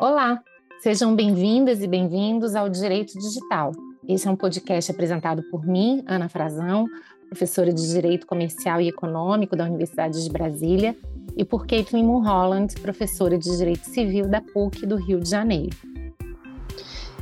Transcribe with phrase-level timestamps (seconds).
[0.00, 0.42] Olá,
[0.80, 3.72] sejam bem-vindas e bem-vindos ao Direito Digital.
[4.08, 6.86] Esse é um podcast apresentado por mim, Ana Frazão,
[7.28, 10.96] professora de Direito Comercial e Econômico da Universidade de Brasília,
[11.36, 15.76] e por Caitlin Mulholland, professora de Direito Civil da PUC do Rio de Janeiro.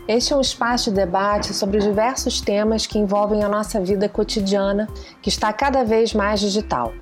[0.09, 4.09] Este é um espaço de debate sobre os diversos temas que envolvem a nossa vida
[4.09, 4.89] cotidiana,
[5.21, 6.93] que está cada vez mais digital.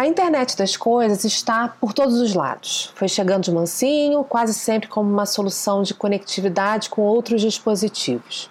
[0.00, 2.90] A internet das coisas está por todos os lados.
[2.94, 8.50] Foi chegando de mansinho, quase sempre como uma solução de conectividade com outros dispositivos.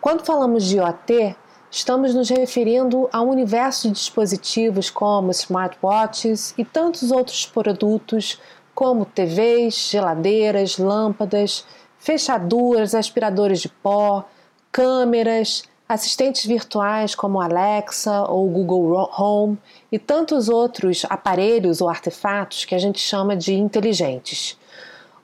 [0.00, 1.36] Quando falamos de IoT,
[1.70, 8.40] estamos nos referindo a um universo de dispositivos como smartwatches e tantos outros produtos
[8.74, 11.64] como TVs, geladeiras, lâmpadas,
[11.96, 14.24] fechaduras, aspiradores de pó,
[14.72, 15.62] câmeras,
[15.92, 19.58] assistentes virtuais como Alexa ou Google Home
[19.90, 24.58] e tantos outros aparelhos ou artefatos que a gente chama de inteligentes.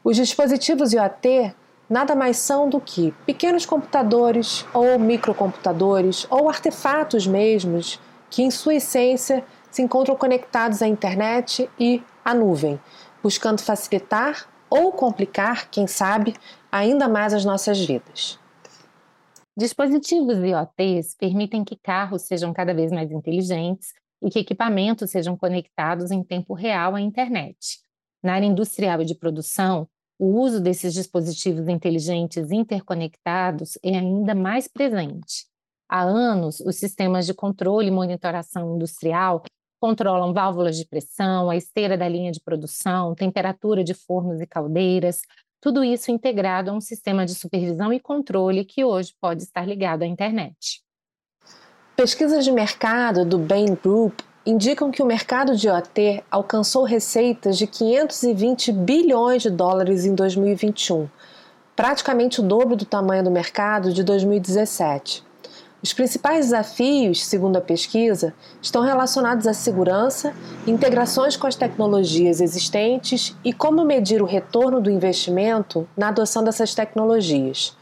[0.05, 1.55] Os dispositivos IoT
[1.89, 8.75] nada mais são do que pequenos computadores ou microcomputadores ou artefatos mesmos que, em sua
[8.75, 12.79] essência, se encontram conectados à internet e à nuvem,
[13.23, 16.35] buscando facilitar ou complicar, quem sabe,
[16.71, 18.39] ainda mais as nossas vidas.
[19.59, 23.93] Dispositivos IoTs permitem que carros sejam cada vez mais inteligentes
[24.23, 27.81] e que equipamentos sejam conectados em tempo real à internet.
[28.23, 34.69] Na área industrial e de produção, o uso desses dispositivos inteligentes interconectados é ainda mais
[34.69, 35.47] presente.
[35.89, 39.43] Há anos, os sistemas de controle e monitoração industrial
[39.81, 45.21] controlam válvulas de pressão, a esteira da linha de produção, temperatura de fornos e caldeiras,
[45.61, 50.03] tudo isso integrado a um sistema de supervisão e controle que hoje pode estar ligado
[50.03, 50.83] à internet.
[51.97, 57.67] Pesquisas de mercado do Bain Group indicam que o mercado de IoT alcançou receitas de
[57.67, 61.09] 520 bilhões de dólares em 2021,
[61.77, 65.28] praticamente o dobro do tamanho do mercado de 2017.
[65.81, 70.35] Os principais desafios, segundo a pesquisa, estão relacionados à segurança,
[70.67, 76.75] integrações com as tecnologias existentes e como medir o retorno do investimento na adoção dessas
[76.75, 77.77] tecnologias.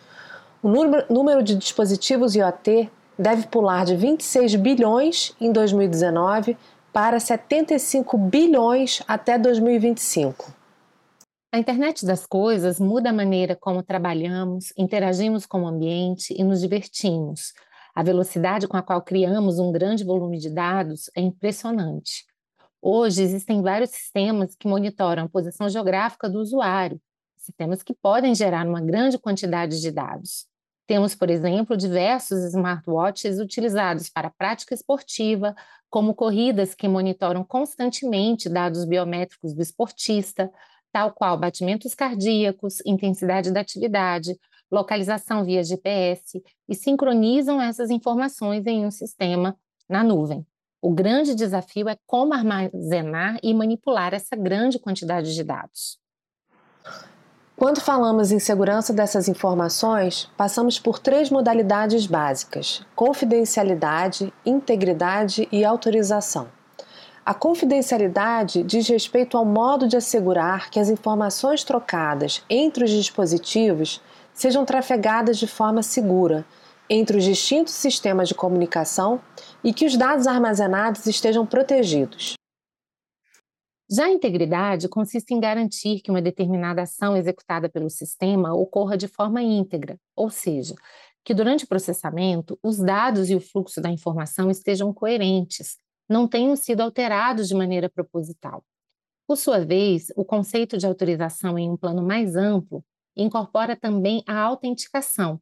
[0.63, 6.57] O número de dispositivos IoT deve pular de 26 bilhões em 2019
[6.93, 10.55] para 75 bilhões até 2025.
[11.53, 16.61] A internet das coisas muda a maneira como trabalhamos, interagimos com o ambiente e nos
[16.61, 17.55] divertimos.
[17.97, 22.27] A velocidade com a qual criamos um grande volume de dados é impressionante.
[22.83, 27.01] Hoje existem vários sistemas que monitoram a posição geográfica do usuário,
[27.39, 30.47] sistemas que podem gerar uma grande quantidade de dados.
[30.87, 35.57] Temos, por exemplo, diversos smartwatches utilizados para prática esportiva,
[35.89, 40.53] como corridas que monitoram constantemente dados biométricos do esportista,
[40.93, 44.39] tal qual batimentos cardíacos, intensidade da atividade,
[44.71, 49.57] localização via GPS e sincronizam essas informações em um sistema
[49.89, 50.47] na nuvem.
[50.81, 55.99] O grande desafio é como armazenar e manipular essa grande quantidade de dados.
[57.57, 66.49] Quando falamos em segurança dessas informações, passamos por três modalidades básicas: confidencialidade, integridade e autorização.
[67.25, 74.01] A confidencialidade diz respeito ao modo de assegurar que as informações trocadas entre os dispositivos
[74.37, 76.45] sejam trafegadas de forma segura
[76.89, 79.21] entre os distintos sistemas de comunicação
[79.65, 82.35] e que os dados armazenados estejam protegidos.
[83.91, 89.09] Já a integridade consiste em garantir que uma determinada ação executada pelo sistema ocorra de
[89.09, 90.75] forma íntegra, ou seja,
[91.25, 95.77] que durante o processamento os dados e o fluxo da informação estejam coerentes,
[96.09, 98.63] não tenham sido alterados de maneira proposital.
[99.27, 102.85] Por sua vez, o conceito de autorização em um plano mais amplo
[103.17, 105.41] incorpora também a autenticação,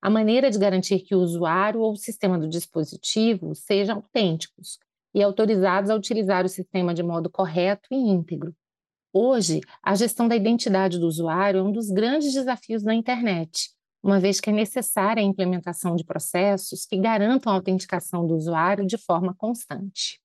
[0.00, 4.78] a maneira de garantir que o usuário ou o sistema do dispositivo sejam autênticos,
[5.14, 8.54] e autorizados a utilizar o sistema de modo correto e íntegro.
[9.12, 13.70] Hoje, a gestão da identidade do usuário é um dos grandes desafios da internet,
[14.02, 18.86] uma vez que é necessária a implementação de processos que garantam a autenticação do usuário
[18.86, 20.18] de forma constante.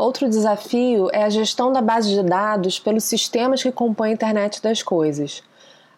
[0.00, 4.62] Outro desafio é a gestão da base de dados pelos sistemas que compõem a internet
[4.62, 5.42] das coisas.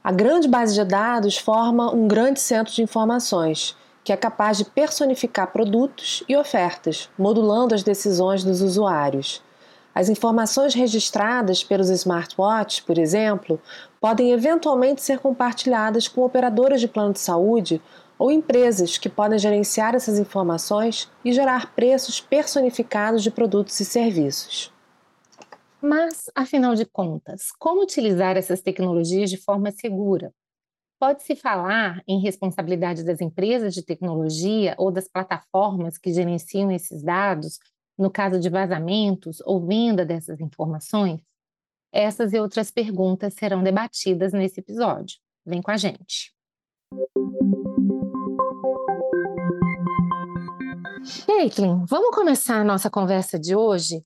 [0.02, 4.64] A grande base de dados forma um grande centro de informações que é capaz de
[4.64, 9.40] personificar produtos e ofertas, modulando as decisões dos usuários.
[9.94, 13.60] As informações registradas pelos smartwatches, por exemplo,
[14.00, 17.80] podem eventualmente ser compartilhadas com operadoras de plano de saúde
[18.22, 24.72] ou empresas que podem gerenciar essas informações e gerar preços personificados de produtos e serviços.
[25.80, 30.32] Mas, afinal de contas, como utilizar essas tecnologias de forma segura?
[31.00, 37.58] Pode-se falar em responsabilidade das empresas de tecnologia ou das plataformas que gerenciam esses dados
[37.98, 41.20] no caso de vazamentos ou venda dessas informações?
[41.92, 45.18] Essas e outras perguntas serão debatidas nesse episódio.
[45.44, 46.32] Vem com a gente.
[51.26, 54.04] Caitlin, vamos começar a nossa conversa de hoje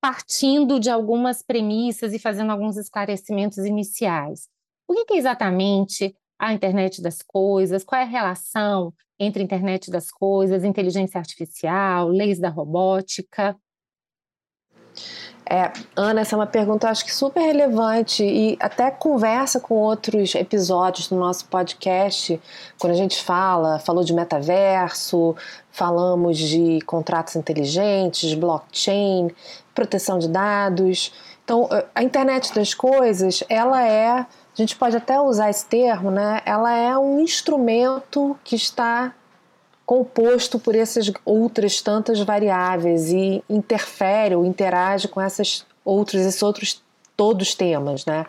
[0.00, 4.48] partindo de algumas premissas e fazendo alguns esclarecimentos iniciais.
[4.86, 7.82] O que é exatamente a internet das coisas?
[7.82, 13.56] Qual é a relação entre internet das coisas, inteligência artificial, leis da robótica?
[15.50, 20.34] É, Ana, essa é uma pergunta acho que super relevante e até conversa com outros
[20.34, 22.38] episódios do nosso podcast,
[22.78, 25.34] quando a gente fala, falou de metaverso,
[25.70, 29.30] falamos de contratos inteligentes, blockchain,
[29.74, 31.14] proteção de dados.
[31.44, 36.42] Então, a internet das coisas, ela é, a gente pode até usar esse termo, né?
[36.44, 39.14] Ela é um instrumento que está
[39.88, 46.84] composto por essas outras tantas variáveis e interfere ou interage com essas outros, esses outros
[47.16, 48.26] todos temas, né?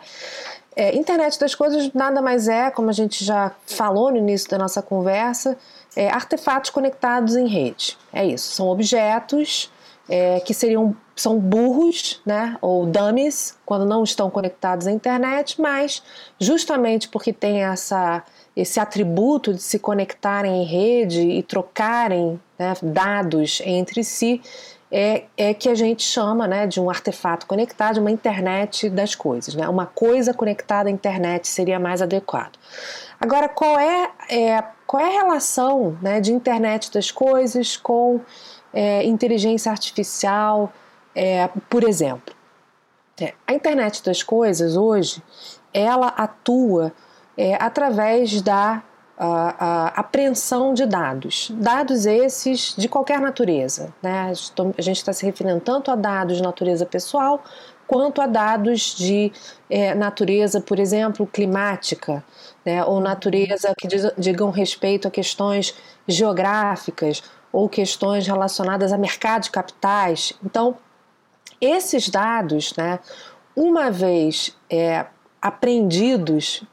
[0.74, 4.56] É, internet das coisas nada mais é, como a gente já falou no início da
[4.56, 5.58] nossa conversa,
[5.94, 7.98] é, artefatos conectados em rede.
[8.10, 9.70] É isso, são objetos
[10.08, 16.02] é, que seriam são burros, né, ou dummies, quando não estão conectados à internet, mas
[16.40, 18.24] justamente porque tem essa
[18.60, 24.42] esse atributo de se conectarem em rede e trocarem né, dados entre si,
[24.92, 29.54] é, é que a gente chama né, de um artefato conectado, uma internet das coisas.
[29.54, 29.66] Né?
[29.66, 32.58] Uma coisa conectada à internet seria mais adequado.
[33.18, 38.20] Agora, qual é, é qual é a relação né, de internet das coisas com
[38.74, 40.70] é, inteligência artificial,
[41.14, 42.34] é, por exemplo?
[43.18, 45.22] É, a internet das coisas hoje,
[45.72, 46.92] ela atua
[47.40, 48.82] é, através da
[49.16, 51.50] a, a, apreensão de dados.
[51.54, 53.94] Dados esses de qualquer natureza.
[54.02, 54.30] Né?
[54.76, 57.42] A gente está se referindo tanto a dados de natureza pessoal
[57.86, 59.32] quanto a dados de
[59.70, 62.22] é, natureza, por exemplo, climática,
[62.62, 62.84] né?
[62.84, 65.74] ou natureza que diz, digam respeito a questões
[66.06, 70.34] geográficas ou questões relacionadas a mercado de capitais.
[70.44, 70.76] Então,
[71.58, 73.00] esses dados, né,
[73.56, 75.06] uma vez é,
[75.40, 76.64] apreendidos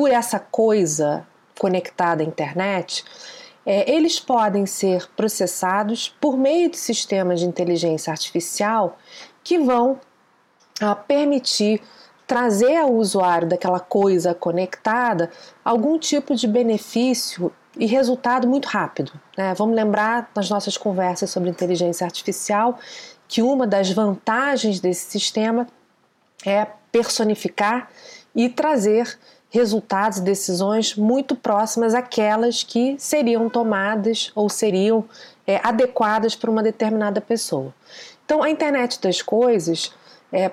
[0.00, 1.26] por essa coisa
[1.58, 3.04] conectada à internet,
[3.66, 8.96] é, eles podem ser processados por meio de sistemas de inteligência artificial
[9.44, 10.00] que vão
[10.80, 11.82] ah, permitir
[12.26, 15.30] trazer ao usuário daquela coisa conectada
[15.62, 19.12] algum tipo de benefício e resultado muito rápido.
[19.36, 19.52] Né?
[19.52, 22.78] Vamos lembrar nas nossas conversas sobre inteligência artificial
[23.28, 25.66] que uma das vantagens desse sistema
[26.46, 27.90] é personificar
[28.34, 29.18] e trazer
[29.50, 35.04] resultados e decisões muito próximas àquelas que seriam tomadas ou seriam
[35.46, 37.74] é, adequadas para uma determinada pessoa.
[38.24, 39.92] Então, a internet das coisas,
[40.32, 40.52] é,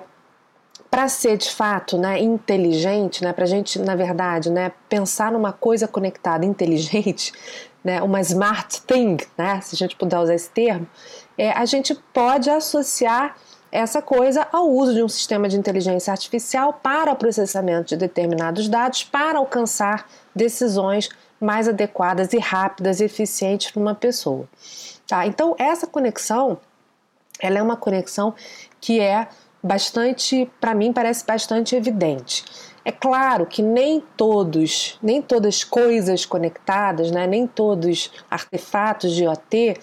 [0.90, 5.52] para ser de fato né, inteligente, né, para a gente, na verdade, né, pensar numa
[5.52, 7.32] coisa conectada inteligente,
[7.84, 10.88] né, uma smart thing, né, se a gente puder usar esse termo,
[11.36, 13.36] é, a gente pode associar
[13.70, 18.68] essa coisa ao uso de um sistema de inteligência artificial para o processamento de determinados
[18.68, 21.08] dados para alcançar decisões
[21.40, 24.48] mais adequadas e rápidas e eficientes para uma pessoa.
[25.06, 25.26] Tá?
[25.26, 26.58] Então essa conexão,
[27.40, 28.34] ela é uma conexão
[28.80, 29.28] que é
[29.62, 32.44] bastante, para mim parece bastante evidente.
[32.84, 39.76] É claro que nem todos, nem todas coisas conectadas, né, nem todos artefatos de IoT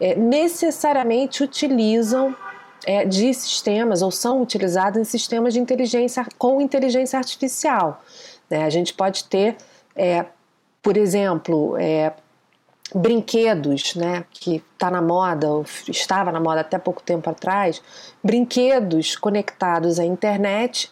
[0.00, 2.34] é, necessariamente utilizam
[2.88, 8.02] é, de sistemas ou são utilizados em sistemas de inteligência com inteligência artificial.
[8.48, 8.64] Né?
[8.64, 9.58] A gente pode ter,
[9.94, 10.24] é,
[10.82, 12.14] por exemplo, é,
[12.94, 17.82] brinquedos, né, que está na moda, ou estava na moda até pouco tempo atrás,
[18.24, 20.90] brinquedos conectados à internet,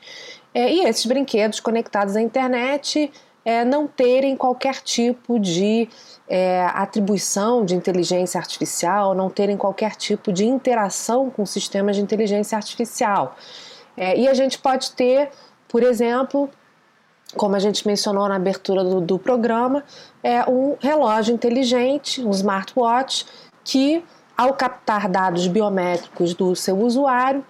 [0.52, 3.10] é, e esses brinquedos conectados à internet
[3.42, 5.88] é, não terem qualquer tipo de
[6.28, 12.56] é, atribuição de inteligência artificial, não terem qualquer tipo de interação com sistemas de inteligência
[12.56, 13.36] artificial.
[13.96, 15.30] É, e a gente pode ter,
[15.68, 16.50] por exemplo,
[17.34, 19.84] como a gente mencionou na abertura do, do programa,
[20.22, 23.26] é um relógio inteligente, um smartwatch,
[23.64, 24.04] que,
[24.36, 27.44] ao captar dados biométricos do seu usuário,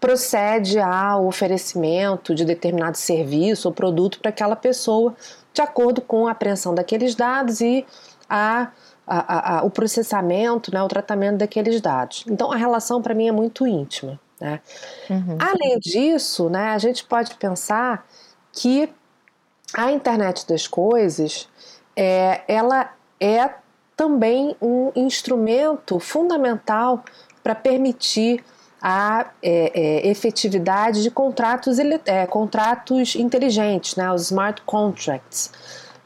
[0.00, 5.14] procede ao oferecimento de determinado serviço ou produto para aquela pessoa,
[5.52, 7.86] de acordo com a apreensão daqueles dados e
[8.28, 8.70] a,
[9.06, 12.24] a, a, o processamento, né, o tratamento daqueles dados.
[12.28, 14.18] Então, a relação para mim é muito íntima.
[14.40, 14.60] Né?
[15.08, 15.36] Uhum.
[15.38, 18.06] Além disso, né, a gente pode pensar
[18.52, 18.92] que
[19.74, 21.48] a internet das coisas
[21.96, 23.50] é, ela é
[23.96, 27.04] também um instrumento fundamental
[27.42, 28.42] para permitir
[28.80, 35.52] a é, é, efetividade de contratos, é, contratos inteligentes, né, os smart contracts.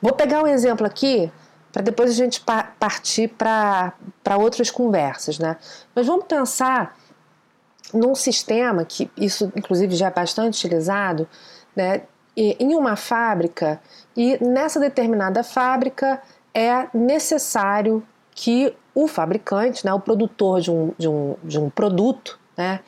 [0.03, 1.31] Vou pegar um exemplo aqui
[1.73, 3.93] para depois a gente pa partir para
[4.39, 5.39] outras conversas.
[5.39, 5.57] Né?
[5.95, 6.97] Mas vamos pensar
[7.93, 11.29] num sistema que isso inclusive já é bastante utilizado,
[11.75, 12.03] né,
[12.37, 13.81] em uma fábrica
[14.17, 16.21] e nessa determinada fábrica
[16.53, 22.39] é necessário que o fabricante, né, o produtor de um, de um, de um produto,
[22.57, 22.81] né,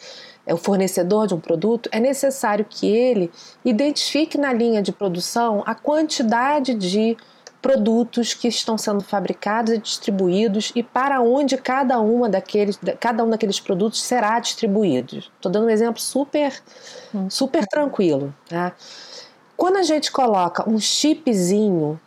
[0.47, 3.31] é o fornecedor de um produto, é necessário que ele
[3.65, 7.17] identifique na linha de produção a quantidade de
[7.61, 13.31] produtos que estão sendo fabricados e distribuídos e para onde cada uma daqueles cada um
[13.31, 15.19] daqueles produtos será distribuído.
[15.19, 16.55] Estou dando um exemplo super
[17.13, 17.29] hum.
[17.29, 18.73] super tranquilo, tá?
[19.57, 21.99] Quando a gente coloca um chipzinho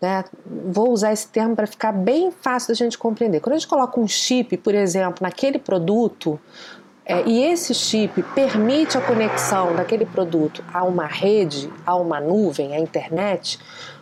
[0.00, 3.40] né, vou usar esse termo para ficar bem fácil da gente compreender.
[3.40, 6.38] Quando a gente coloca um chip, por exemplo, naquele produto,
[7.08, 12.74] é, e esse chip permite a conexão daquele produto a uma rede, a uma nuvem,
[12.74, 13.60] à internet,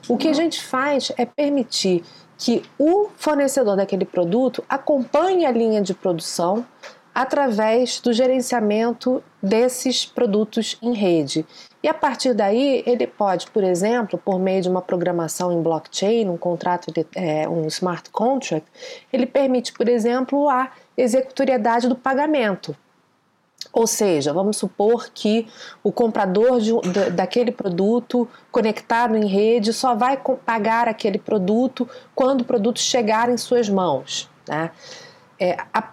[0.09, 2.03] o que a gente faz é permitir
[2.39, 6.65] que o fornecedor daquele produto acompanhe a linha de produção
[7.15, 11.47] através do gerenciamento desses produtos em rede.
[11.83, 16.29] E a partir daí, ele pode, por exemplo, por meio de uma programação em blockchain,
[16.29, 18.67] um contrato, de, é, um smart contract,
[19.13, 22.75] ele permite, por exemplo, a executoriedade do pagamento.
[23.75, 25.49] Ou seja, vamos supor que
[25.83, 30.17] o comprador de, de, daquele produto conectado em rede só vai
[30.47, 34.31] pagar aquele produto quando o produto chegar em suas mãos.
[34.49, 34.71] Né?
[35.41, 35.89] É, a,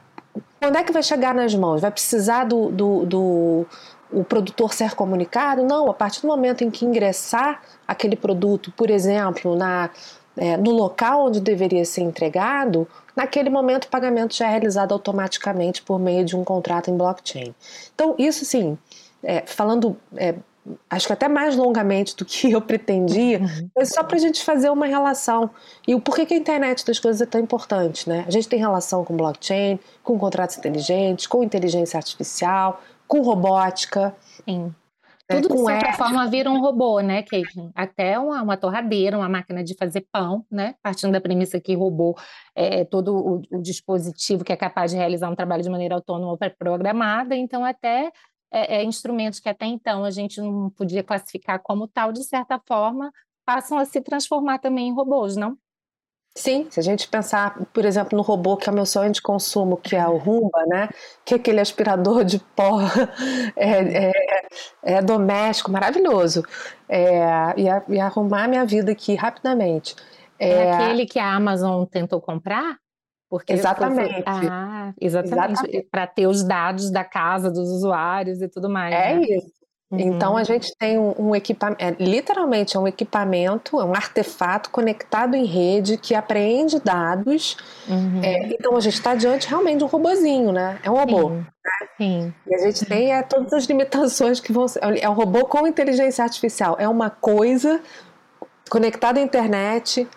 [0.59, 1.81] quando é que vai chegar nas mãos?
[1.81, 3.65] Vai precisar do, do, do
[4.11, 5.63] o produtor ser comunicado?
[5.63, 9.89] Não, a partir do momento em que ingressar aquele produto, por exemplo, na,
[10.37, 15.81] é, no local onde deveria ser entregado, naquele momento o pagamento já é realizado automaticamente
[15.81, 17.53] por meio de um contrato em blockchain.
[17.93, 18.77] Então, isso sim,
[19.23, 20.35] é, falando é,
[20.89, 23.69] acho que até mais longamente do que eu pretendia, uhum.
[23.75, 25.49] mas só para a gente fazer uma relação.
[25.87, 28.23] E o porquê que a internet das coisas é tão importante, né?
[28.27, 34.15] A gente tem relação com blockchain, com contratos inteligentes, com inteligência artificial, com robótica.
[34.45, 34.73] Sim.
[35.39, 37.71] Tudo de certa forma vira um robô, né, Caitlin?
[37.75, 40.75] Até uma, uma, torradeira, uma máquina de fazer pão, né?
[40.81, 42.17] Partindo da premissa que robô
[42.55, 46.31] é todo o, o dispositivo que é capaz de realizar um trabalho de maneira autônoma
[46.31, 48.11] ou programada, então até
[48.51, 52.59] é, é, instrumentos que até então a gente não podia classificar como tal, de certa
[52.67, 53.11] forma,
[53.45, 55.57] passam a se transformar também em robôs, não?
[56.33, 59.21] Sim, se a gente pensar, por exemplo, no robô que é o meu sonho de
[59.21, 60.89] consumo, que é o Rumba, né?
[61.25, 62.79] Que é aquele aspirador de pó
[63.55, 64.11] é, é,
[64.81, 66.43] é doméstico, maravilhoso.
[66.87, 67.21] É,
[67.57, 69.93] ia arrumar minha vida aqui rapidamente.
[70.39, 72.77] É, é aquele que a Amazon tentou comprar?
[73.29, 74.23] Porque exatamente.
[74.25, 75.51] Ah, exatamente.
[75.59, 75.87] exatamente.
[75.91, 78.93] Para ter os dados da casa dos usuários e tudo mais.
[78.93, 79.21] É né?
[79.21, 79.60] isso.
[79.91, 79.99] Uhum.
[79.99, 84.69] Então a gente tem um, um equipamento, é, literalmente é um equipamento, é um artefato
[84.69, 87.57] conectado em rede que apreende dados.
[87.89, 88.21] Uhum.
[88.23, 90.79] É, então a gente está diante realmente de um robozinho, né?
[90.81, 91.29] É um robô.
[91.29, 91.35] Sim.
[91.35, 91.87] Né?
[91.97, 92.33] Sim.
[92.47, 94.79] E a gente tem é, todas as limitações que vão ser.
[94.81, 96.77] É um robô com inteligência artificial.
[96.79, 97.81] É uma coisa
[98.69, 100.07] conectada à internet,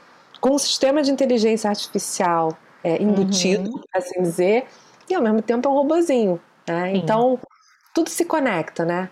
[0.41, 3.83] com um sistema de inteligência artificial é, embutido, uhum.
[3.93, 4.67] assim dizer,
[5.11, 6.41] e ao mesmo tempo é um robozinho.
[6.69, 6.95] Né?
[6.95, 7.41] Então
[7.93, 9.09] tudo se conecta, né?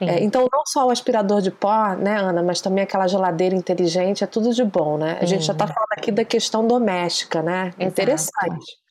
[0.00, 4.22] É, então, não só o aspirador de pó, né, Ana, mas também aquela geladeira inteligente,
[4.22, 5.16] é tudo de bom, né?
[5.20, 7.68] A gente já está falando aqui da questão doméstica, né?
[7.78, 7.82] Exato.
[7.82, 8.85] Interessante.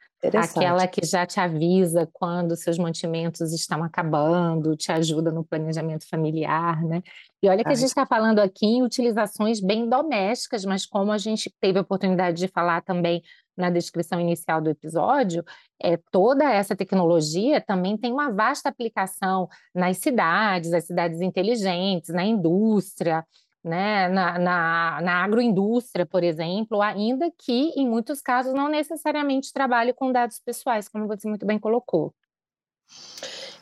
[0.60, 6.84] Aquela que já te avisa quando seus mantimentos estão acabando, te ajuda no planejamento familiar,
[6.84, 7.04] né?
[7.44, 11.18] E olha que a gente está falando aqui em utilizações bem domésticas, mas como a
[11.18, 13.22] gente teve a oportunidade de falar também
[13.56, 15.44] na descrição inicial do episódio,
[15.82, 22.26] é, toda essa tecnologia também tem uma vasta aplicação nas cidades, as cidades inteligentes, na
[22.26, 23.24] indústria,
[23.66, 29.92] né, na, na, na, agroindústria, por exemplo, ainda que em muitos casos não necessariamente trabalhe
[29.92, 32.14] com dados pessoais, como você muito bem colocou.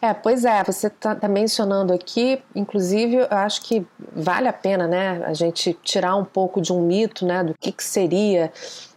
[0.01, 4.85] É, pois é, você está tá mencionando aqui, inclusive, eu acho que vale a pena,
[4.85, 8.51] né, a gente tirar um pouco de um mito, né, do que, que seria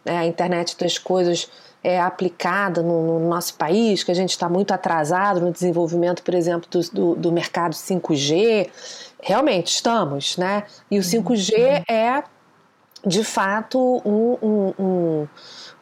[0.05, 1.49] né, a internet das coisas
[1.87, 6.35] é, aplicada no, no, nosso país, que a gente está muito atrasado no desenvolvimento, por
[6.35, 8.69] exemplo, do, do, do, mercado 5G.
[9.23, 10.65] Realmente estamos, né?
[10.91, 11.95] E o 5G uhum.
[11.95, 12.25] é,
[13.07, 15.29] de fato, um, um, um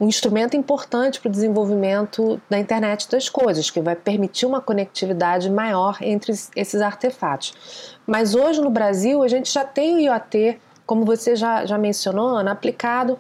[0.01, 5.49] um instrumento importante para o desenvolvimento da internet das coisas, que vai permitir uma conectividade
[5.49, 7.97] maior entre esses artefatos.
[8.07, 12.37] Mas hoje no Brasil a gente já tem o IoT, como você já, já mencionou,
[12.37, 13.19] Ana, aplicado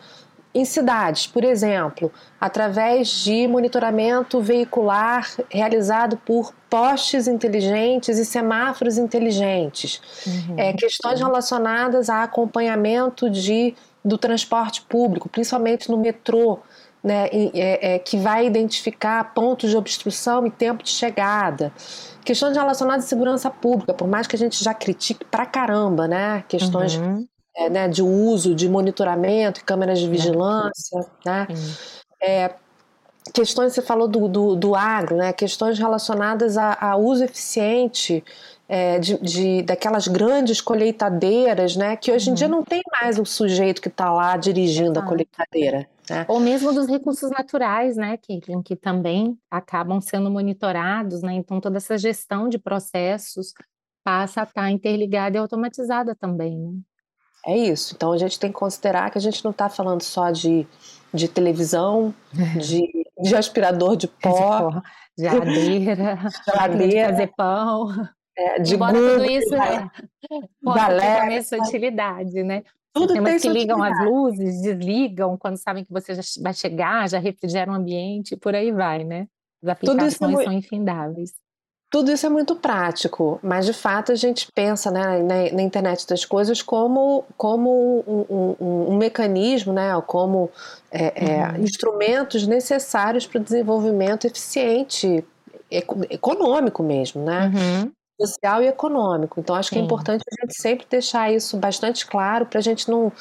[0.54, 10.00] em cidades, por exemplo, através de monitoramento veicular realizado por postes inteligentes e semáforos inteligentes,
[10.26, 10.54] uhum.
[10.56, 16.58] é, questões relacionadas a acompanhamento de do transporte público, principalmente no metrô,
[17.02, 21.72] né, é, é, que vai identificar pontos de obstrução e tempo de chegada.
[22.24, 26.44] Questões relacionadas à segurança pública, por mais que a gente já critique pra caramba, né?
[26.48, 27.26] Questões uhum.
[27.56, 31.04] É, né, de uso, de monitoramento, câmeras de vigilância, uhum.
[31.24, 31.46] né?
[32.20, 32.54] É,
[33.32, 35.32] questões, você falou do, do, do, agro, né?
[35.32, 38.24] Questões relacionadas a, a uso eficiente
[38.68, 41.96] é, de, de, daquelas grandes colheitadeiras, né?
[41.96, 42.56] Que hoje em dia uhum.
[42.56, 45.88] não tem mais o sujeito que está lá dirigindo a colheitadeira.
[46.08, 46.26] Né?
[46.28, 51.32] Ou mesmo dos recursos naturais, né, que, que também acabam sendo monitorados, né?
[51.34, 53.54] Então toda essa gestão de processos
[54.02, 56.72] passa a estar interligada e automatizada também, né?
[57.46, 57.94] É isso.
[57.94, 60.66] Então a gente tem que considerar que a gente não está falando só de,
[61.12, 62.14] de televisão,
[62.60, 64.70] de, de aspirador de pó,
[65.16, 68.08] de geladeira, geladeira, de fazer pão.
[68.36, 69.90] É, de Embora Google, tudo isso é,
[70.28, 72.64] ter também sua utilidade, né?
[72.92, 77.18] Tudo Sistemas que ligam as luzes, desligam quando sabem que você já vai chegar, já
[77.18, 79.28] refrigeram o ambiente e por aí vai, né?
[79.62, 81.32] As aplicações são infindáveis.
[81.94, 86.04] Tudo isso é muito prático, mas de fato a gente pensa né, na, na internet
[86.08, 90.50] das coisas como, como um, um, um mecanismo, né, como
[90.90, 91.62] é, é, uhum.
[91.62, 95.24] instrumentos necessários para o desenvolvimento eficiente,
[95.70, 97.52] econômico mesmo, né?
[97.54, 99.40] Uhum social e econômico.
[99.40, 102.88] Então, acho que é importante a gente sempre deixar isso bastante claro para a gente
[102.88, 103.12] não,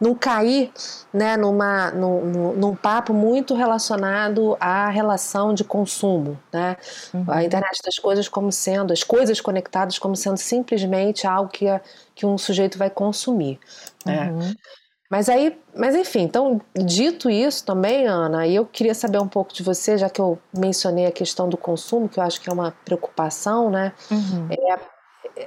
[0.00, 0.72] não cair
[1.12, 6.38] né, numa, num, num papo muito relacionado à relação de consumo.
[6.52, 6.76] Né?
[7.14, 7.24] Uhum.
[7.28, 11.66] A internet das coisas como sendo, as coisas conectadas como sendo simplesmente algo que,
[12.14, 13.58] que um sujeito vai consumir.
[14.04, 14.30] Né?
[14.30, 14.54] Uhum.
[15.10, 19.60] Mas aí, mas enfim, então, dito isso também, Ana, eu queria saber um pouco de
[19.60, 22.70] você, já que eu mencionei a questão do consumo, que eu acho que é uma
[22.84, 23.92] preocupação, né?
[24.08, 24.46] Uhum.
[24.52, 24.78] É,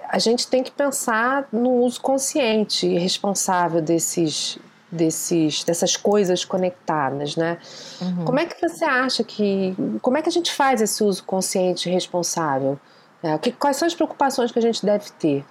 [0.09, 4.59] a gente tem que pensar no uso consciente e responsável desses,
[4.91, 7.57] desses, dessas coisas conectadas, né?
[8.01, 8.25] Uhum.
[8.25, 11.87] Como é que você acha que, como é que a gente faz esse uso consciente
[11.87, 12.77] e responsável?
[13.23, 15.45] É, que, quais são as preocupações que a gente deve ter?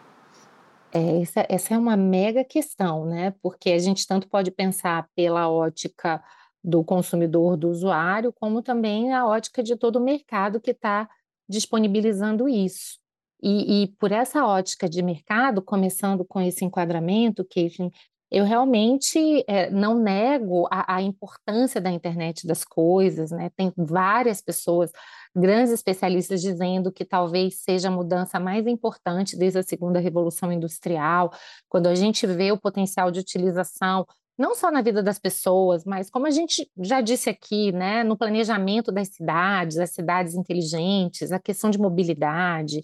[0.92, 3.32] É, essa, essa é uma mega questão, né?
[3.42, 6.22] Porque a gente tanto pode pensar pela ótica
[6.62, 11.08] do consumidor, do usuário, como também a ótica de todo o mercado que está
[11.48, 13.00] disponibilizando isso.
[13.42, 17.90] E, e, por essa ótica de mercado, começando com esse enquadramento, Caitlin,
[18.32, 23.50] eu realmente é, não nego a, a, importância da internet das coisas, né?
[23.54, 24.90] Tem várias pessoas,
[25.36, 31.30] grandes especialistas, dizendo que talvez seja a mudança mais importante desde a segunda revolução industrial,
[31.68, 34.06] quando a gente vê o potencial de utilização
[34.38, 38.16] não só na vida das pessoas, mas como a gente já disse aqui, né, no
[38.16, 42.82] planejamento das cidades, as cidades inteligentes, a questão de mobilidade,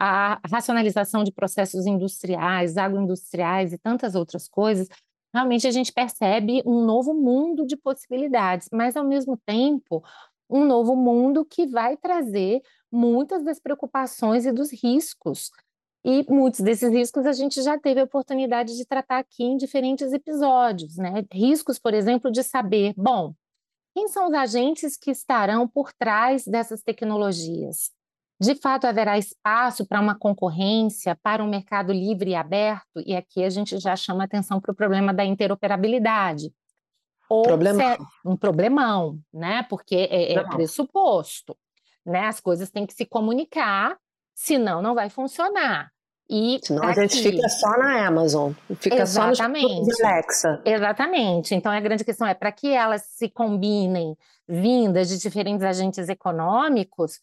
[0.00, 4.88] a racionalização de processos industriais, agroindustriais e tantas outras coisas,
[5.32, 10.02] realmente a gente percebe um novo mundo de possibilidades, mas ao mesmo tempo,
[10.48, 15.50] um novo mundo que vai trazer muitas das preocupações e dos riscos.
[16.02, 20.14] E muitos desses riscos a gente já teve a oportunidade de tratar aqui em diferentes
[20.14, 21.26] episódios, né?
[21.30, 23.34] Riscos, por exemplo, de saber, bom,
[23.94, 27.90] quem são os agentes que estarão por trás dessas tecnologias?
[28.40, 33.44] De fato, haverá espaço para uma concorrência, para um mercado livre e aberto, e aqui
[33.44, 36.50] a gente já chama atenção para o problema da interoperabilidade.
[37.28, 37.82] Ou problemão.
[37.82, 39.64] É um problemão, né?
[39.68, 41.54] Porque é, é pressuposto.
[42.04, 42.26] Né?
[42.26, 43.98] As coisas têm que se comunicar,
[44.34, 45.92] senão não vai funcionar.
[46.32, 50.62] E Senão a gente fica só na Amazon, fica exatamente, só no Alexa.
[50.64, 51.54] Exatamente.
[51.56, 54.16] Então a grande questão é para que elas se combinem
[54.48, 57.20] vindas de diferentes agentes econômicos,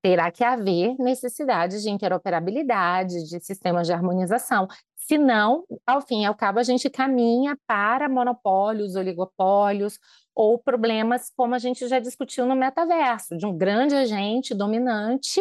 [0.00, 4.68] terá que haver necessidade de interoperabilidade, de sistemas de harmonização.
[4.96, 9.98] Senão, ao fim e ao cabo, a gente caminha para monopólios, oligopólios
[10.34, 15.40] ou problemas como a gente já discutiu no metaverso, de um grande agente dominante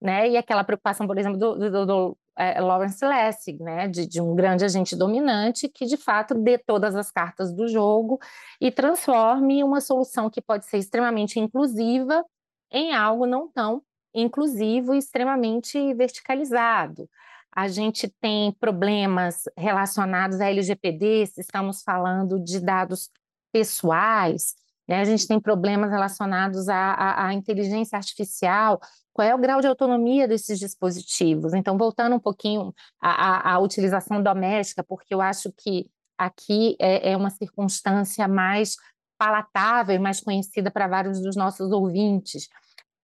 [0.00, 0.30] né?
[0.30, 3.86] E aquela preocupação, por exemplo, do, do, do é, Lawrence Lessig, né?
[3.86, 8.18] De, de, um grande agente dominante que, de fato, dê todas as cartas do jogo
[8.60, 12.24] e transforme uma solução que pode ser extremamente inclusiva
[12.70, 13.82] em algo não tão
[14.14, 17.08] inclusivo e extremamente verticalizado.
[17.54, 23.10] A gente tem problemas relacionados à LGPD, se estamos falando de dados
[23.52, 24.54] pessoais,
[24.88, 25.00] né?
[25.00, 28.80] a gente tem problemas relacionados à, à, à inteligência artificial,
[29.12, 31.52] qual é o grau de autonomia desses dispositivos.
[31.52, 37.16] Então, voltando um pouquinho à, à, utilização doméstica, porque eu acho que aqui é, é
[37.16, 38.76] uma circunstância mais
[39.20, 42.48] palatável e mais conhecida para vários dos nossos ouvintes.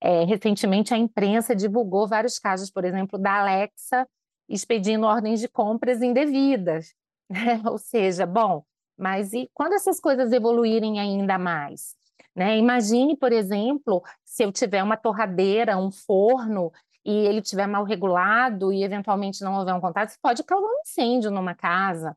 [0.01, 4.09] É, recentemente, a imprensa divulgou vários casos, por exemplo, da Alexa
[4.49, 6.95] expedindo ordens de compras indevidas.
[7.29, 7.61] Né?
[7.69, 8.63] Ou seja, bom,
[8.97, 11.97] mas e quando essas coisas evoluírem ainda mais?
[12.37, 12.57] Né?
[12.57, 16.71] Imagine, por exemplo, se eu tiver uma torradeira, um forno,
[17.05, 20.81] e ele estiver mal regulado e eventualmente não houver um contato, isso pode causar um
[20.83, 22.17] incêndio numa casa.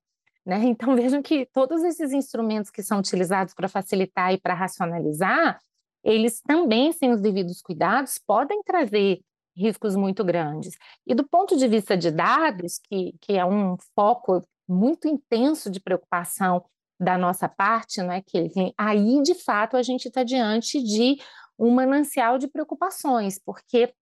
[0.50, 0.66] Né?
[0.70, 5.60] Então, vejam que todos esses instrumentos que são utilizados para facilitar e para racionalizar,
[6.04, 9.22] eles também, sem os devidos cuidados, podem trazer
[9.56, 10.76] riscos muito grandes.
[11.06, 15.80] E do ponto de vista de dados, que, que é um foco muito intenso de
[15.80, 16.64] preocupação
[17.00, 21.18] da nossa parte, não é que aí de fato a gente está diante de
[21.58, 23.94] um manancial de preocupações, porque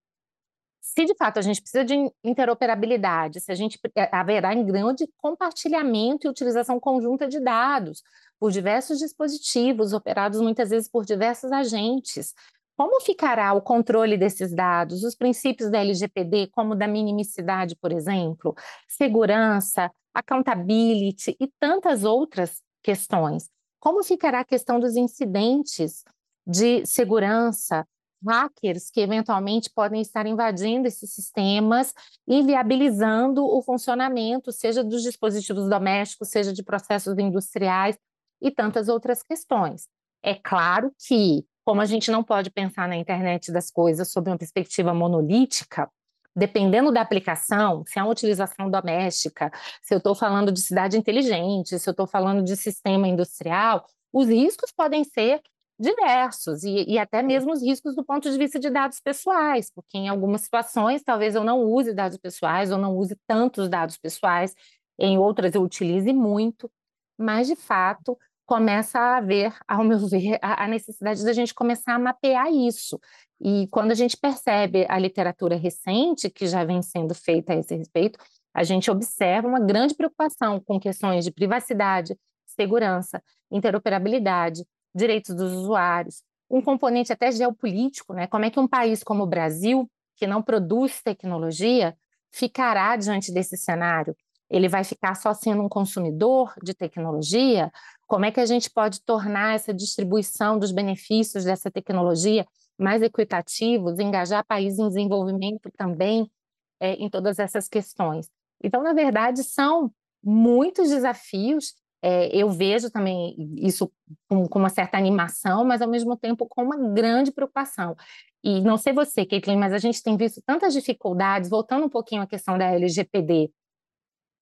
[0.88, 5.06] se de fato a gente precisa de interoperabilidade, se a gente é, haverá em grande
[5.18, 8.02] compartilhamento e utilização conjunta de dados
[8.40, 12.34] por diversos dispositivos operados muitas vezes por diversos agentes,
[12.78, 18.56] como ficará o controle desses dados, os princípios da LGPD, como da minimicidade, por exemplo,
[18.88, 23.50] segurança, accountability e tantas outras questões.
[23.78, 26.04] Como ficará a questão dos incidentes
[26.46, 27.86] de segurança,
[28.26, 31.94] hackers que eventualmente podem estar invadindo esses sistemas
[32.28, 37.98] e viabilizando o funcionamento, seja dos dispositivos domésticos, seja de processos industriais
[38.42, 39.88] e tantas outras questões.
[40.24, 44.38] É claro que como a gente não pode pensar na internet das coisas sob uma
[44.38, 45.90] perspectiva monolítica,
[46.34, 49.52] dependendo da aplicação, se é uma utilização doméstica,
[49.82, 54.30] se eu estou falando de cidade inteligente, se eu estou falando de sistema industrial, os
[54.30, 55.42] riscos podem ser
[55.80, 59.98] diversos e, e, até mesmo os riscos do ponto de vista de dados pessoais, porque
[59.98, 64.56] em algumas situações talvez eu não use dados pessoais ou não use tantos dados pessoais,
[65.00, 66.72] em outras eu utilize muito,
[67.18, 71.94] mas de fato começa a haver, ao meu ver, a, a necessidade da gente começar
[71.94, 73.00] a mapear isso.
[73.40, 77.76] E quando a gente percebe a literatura recente que já vem sendo feita a esse
[77.76, 78.18] respeito,
[78.52, 84.66] a gente observa uma grande preocupação com questões de privacidade, segurança, interoperabilidade,
[84.98, 88.28] direitos dos usuários, um componente até geopolítico, né?
[88.28, 91.96] Como é que um país como o Brasil, que não produz tecnologia,
[92.32, 94.16] ficará diante desse cenário?
[94.50, 97.72] Ele vai ficar só sendo um consumidor de tecnologia?
[98.08, 102.46] Como é que a gente pode tornar essa distribuição dos benefícios dessa tecnologia
[102.78, 106.32] mais equitativos, engajar países em desenvolvimento também
[106.80, 108.30] é, em todas essas questões?
[108.64, 109.92] Então, na verdade, são
[110.24, 111.74] muitos desafios.
[112.02, 113.92] É, eu vejo também isso
[114.30, 117.96] com, com, uma certa animação, mas ao mesmo tempo com uma grande preocupação.
[118.44, 122.22] E não sei você, Caitlin, mas a gente tem visto tantas dificuldades, voltando um pouquinho
[122.22, 123.52] à questão da LGPD,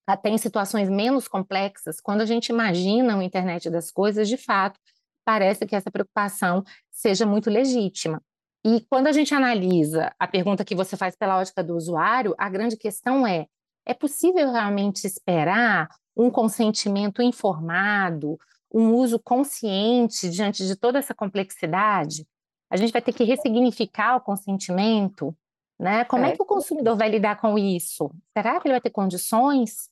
[0.07, 4.79] até em situações menos complexas, quando a gente imagina o internet das coisas, de fato,
[5.25, 8.21] parece que essa preocupação seja muito legítima.
[8.63, 12.49] E quando a gente analisa a pergunta que você faz pela ótica do usuário, a
[12.49, 13.47] grande questão é:
[13.85, 18.39] é possível realmente esperar um consentimento informado,
[18.73, 22.25] um uso consciente diante de toda essa complexidade?
[22.69, 25.35] A gente vai ter que ressignificar o consentimento,
[25.79, 26.03] né?
[26.05, 28.11] Como é, é que o consumidor vai lidar com isso?
[28.35, 29.89] Será que ele vai ter condições?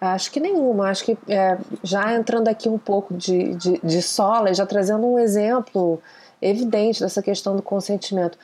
[0.00, 0.90] Acho que nenhuma.
[0.90, 5.18] Acho que é, já entrando aqui um pouco de, de, de sola, já trazendo um
[5.18, 6.02] exemplo
[6.40, 8.36] evidente dessa questão do consentimento.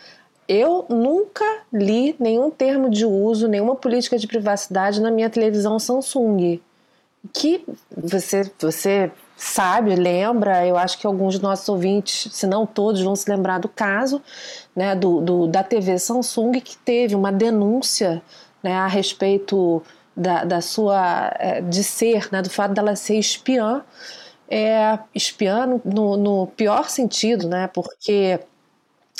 [0.46, 6.60] Eu nunca li nenhum termo de uso, nenhuma política de privacidade na minha televisão Samsung.
[7.32, 7.64] Que
[7.96, 13.14] você, você sabe, lembra, eu acho que alguns dos nossos ouvintes, se não todos, vão
[13.14, 14.20] se lembrar do caso
[14.74, 18.20] né, do, do da TV Samsung que teve uma denúncia
[18.62, 19.82] né, a respeito
[20.16, 23.84] da, da sua é, de ser, né, do fato dela ser espiã,
[24.48, 28.40] é, espiã no, no pior sentido, né, porque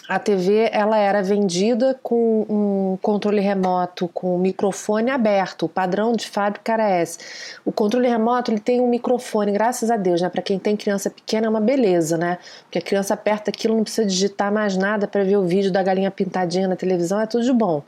[0.08, 5.66] a TV ela era vendida com um controle remoto com microfone aberto.
[5.66, 7.18] O padrão de fábrica era esse.
[7.62, 10.30] O controle remoto ele tem um microfone, graças a Deus, né?
[10.30, 12.38] Para quem tem criança pequena é uma beleza, né?
[12.62, 15.82] Porque a criança aperta aquilo, não precisa digitar mais nada para ver o vídeo da
[15.82, 17.82] galinha pintadinha na televisão, é tudo de bom.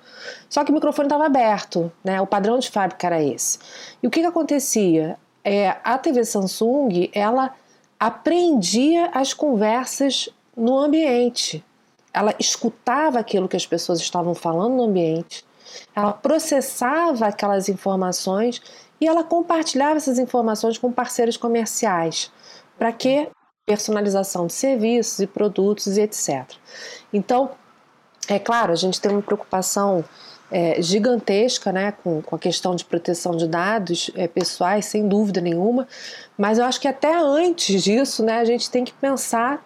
[0.47, 2.21] Só que o microfone estava aberto, né?
[2.21, 3.59] O padrão de fábrica era esse.
[4.03, 5.17] E o que, que acontecia?
[5.43, 7.55] É, a TV Samsung ela
[7.99, 11.65] aprendia as conversas no ambiente
[12.13, 15.45] ela escutava aquilo que as pessoas estavam falando no ambiente,
[15.95, 18.61] ela processava aquelas informações
[19.01, 22.31] e ela compartilhava essas informações com parceiros comerciais.
[22.79, 23.29] Para quê?
[23.65, 26.45] Personalização de serviços e produtos e etc.
[27.13, 27.51] Então,
[28.29, 30.05] é claro, a gente tem uma preocupação
[30.51, 35.41] é, gigantesca né, com, com, a questão de proteção de dados é, pessoais, sem dúvida
[35.41, 35.87] nenhuma,
[36.37, 39.65] mas eu acho que até antes disso né, a gente tem que pensar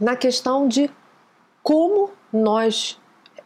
[0.00, 0.88] na questão de
[1.62, 2.98] como nós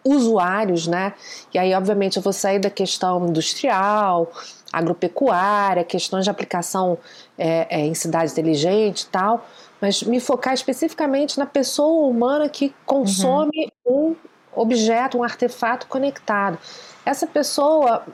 [0.05, 1.15] usuários, né?
[1.53, 4.31] E aí, obviamente, eu vou sair da questão industrial,
[4.71, 6.99] agropecuária, questões de aplicação
[7.39, 9.47] é, é, em cidade inteligente e tal,
[9.81, 14.11] mas me focar especificamente na pessoa humana que consome uhum.
[14.11, 14.17] um
[14.61, 16.59] objeto, um artefato conectado.
[17.07, 18.05] Essa pessoa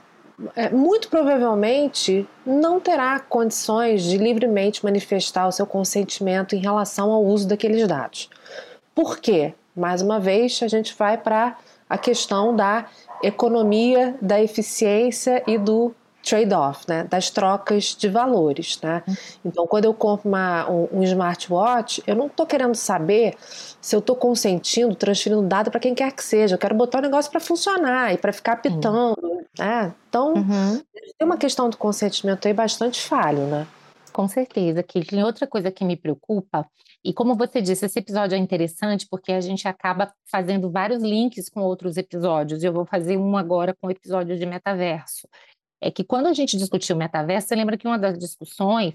[0.55, 7.23] é, muito provavelmente não terá condições de livremente manifestar o seu consentimento em relação ao
[7.23, 8.29] uso daqueles dados.
[8.95, 9.53] Por quê?
[9.75, 11.57] Mais uma vez, a gente vai para
[11.89, 12.85] a questão da
[13.23, 19.03] economia, da eficiência e do trade-off, né, das trocas de valores, né?
[19.43, 23.35] Então, quando eu compro uma, um, um smartwatch, eu não estou querendo saber
[23.81, 26.55] se eu estou consentindo, transferindo dado para quem quer que seja.
[26.55, 29.43] Eu quero botar o negócio para funcionar e para ficar pitando, uhum.
[29.57, 29.91] né?
[30.07, 30.81] Então, uhum.
[31.17, 33.67] tem uma questão do consentimento aí bastante falho, né?
[34.11, 35.23] Com certeza, Caitlin.
[35.23, 36.69] Outra coisa que me preocupa,
[37.03, 41.49] e como você disse, esse episódio é interessante porque a gente acaba fazendo vários links
[41.49, 42.63] com outros episódios.
[42.63, 45.27] Eu vou fazer um agora com o episódio de metaverso.
[45.81, 48.93] É que quando a gente discutiu o metaverso, você lembra que uma das discussões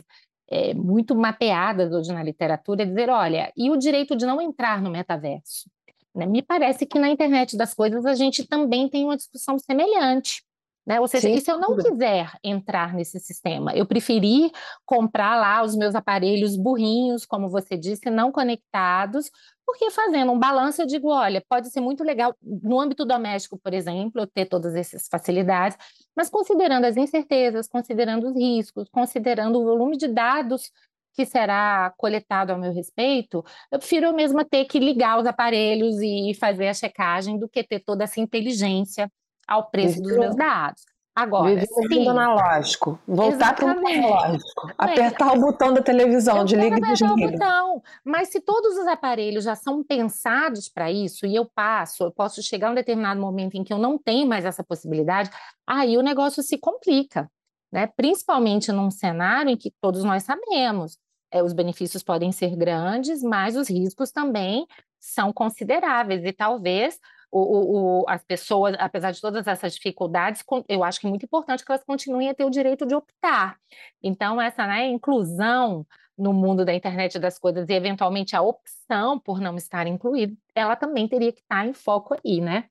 [0.49, 4.81] é, muito mapeadas hoje na literatura é dizer, olha, e o direito de não entrar
[4.81, 5.69] no metaverso?
[6.15, 6.27] Né?
[6.27, 10.45] Me parece que na internet das coisas a gente também tem uma discussão semelhante.
[10.87, 11.01] Né?
[11.01, 11.35] Ou seja, Sim.
[11.35, 13.75] e se eu não quiser entrar nesse sistema?
[13.75, 14.53] Eu preferi
[14.85, 19.29] comprar lá os meus aparelhos burrinhos, como você disse, não conectados,
[19.67, 23.75] porque fazendo um balanço eu digo, olha, pode ser muito legal no âmbito doméstico, por
[23.75, 25.77] exemplo, eu ter todas essas facilidades,
[26.17, 30.71] mas considerando as incertezas, considerando os riscos, considerando o volume de dados
[31.15, 35.97] que será coletado ao meu respeito, eu prefiro eu mesma ter que ligar os aparelhos
[36.01, 39.11] e fazer a checagem do que ter toda essa inteligência
[39.47, 40.83] ao preço dos meus dados.
[41.17, 42.07] Agora, Viver sim.
[42.07, 47.15] analógico, voltar para o analógico, apertar o botão da televisão, de liga e desliga.
[47.15, 52.05] o botão, mas se todos os aparelhos já são pensados para isso e eu passo,
[52.05, 55.31] eu posso chegar a um determinado momento em que eu não tenho mais essa possibilidade,
[55.67, 57.31] aí o negócio se complica,
[57.73, 57.87] né?
[57.87, 60.99] Principalmente num cenário em que todos nós sabemos,
[61.33, 64.67] é, os benefícios podem ser grandes, mas os riscos também
[65.01, 66.99] são consideráveis e talvez
[67.39, 71.65] o, o, as pessoas, apesar de todas essas dificuldades, eu acho que é muito importante
[71.65, 73.59] que elas continuem a ter o direito de optar.
[74.03, 79.41] Então, essa né, inclusão no mundo da internet das coisas e, eventualmente, a opção por
[79.41, 82.65] não estar incluído, ela também teria que estar em foco aí, né?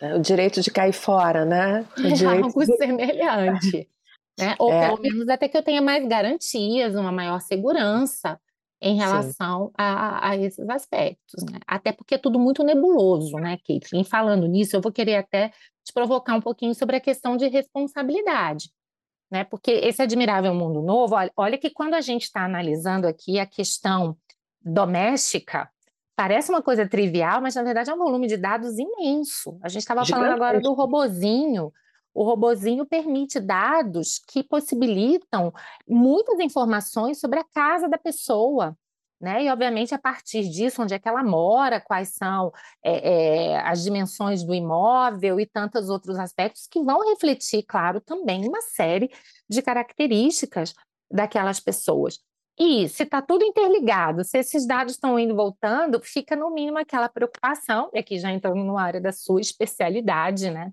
[0.00, 1.86] É, o direito de cair fora, né?
[1.96, 2.76] O é algo de...
[2.76, 3.88] semelhante.
[4.38, 4.56] Né?
[4.58, 4.86] Ou é.
[4.86, 8.40] pelo menos até que eu tenha mais garantias, uma maior segurança
[8.82, 11.60] em relação a, a, esses aspectos, né?
[11.66, 13.56] Até porque é tudo muito nebuloso, né?
[13.68, 15.50] E falando nisso, eu vou querer até
[15.84, 18.70] te provocar um pouquinho sobre a questão de responsabilidade,
[19.30, 19.44] né?
[19.44, 23.46] Porque esse admirável mundo novo, olha, olha que quando a gente está analisando aqui a
[23.46, 24.16] questão
[24.60, 25.70] doméstica,
[26.16, 29.58] parece uma coisa trivial, mas na verdade é um volume de dados imenso.
[29.62, 31.72] A gente estava falando agora do robozinho,
[32.14, 35.52] o robozinho permite dados que possibilitam
[35.88, 38.76] muitas informações sobre a casa da pessoa.
[39.20, 39.44] Né?
[39.44, 42.52] E, obviamente, a partir disso, onde é que ela mora, quais são
[42.84, 48.48] é, é, as dimensões do imóvel e tantos outros aspectos que vão refletir, claro, também
[48.48, 49.12] uma série
[49.48, 50.74] de características
[51.08, 52.18] daquelas pessoas.
[52.58, 56.78] E se está tudo interligado, se esses dados estão indo e voltando, fica no mínimo
[56.78, 60.72] aquela preocupação, e aqui já entrando na área da sua especialidade, né?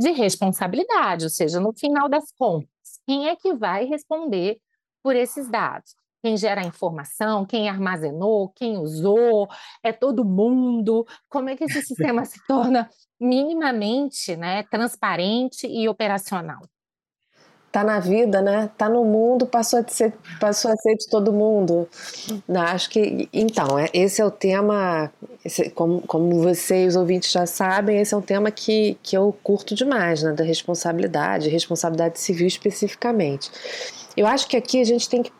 [0.00, 2.70] De responsabilidade, ou seja, no final das contas,
[3.06, 4.58] quem é que vai responder
[5.02, 5.94] por esses dados?
[6.22, 9.46] Quem gera a informação, quem armazenou, quem usou,
[9.82, 11.06] é todo mundo?
[11.28, 12.88] Como é que esse sistema se torna
[13.20, 16.60] minimamente né, transparente e operacional?
[17.72, 18.68] Tá na vida, né?
[18.76, 21.88] Tá no mundo, passou a ser, passou a ser de todo mundo.
[22.46, 25.10] Não, acho que então é, esse é o tema,
[25.44, 29.74] esse, como, como vocês ouvintes já sabem, esse é um tema que, que eu curto
[29.74, 30.32] demais, né?
[30.32, 33.50] Da responsabilidade, responsabilidade civil especificamente.
[34.16, 35.32] Eu acho que aqui a gente tem que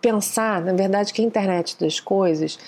[0.00, 2.58] pensar, na verdade, que a internet das coisas,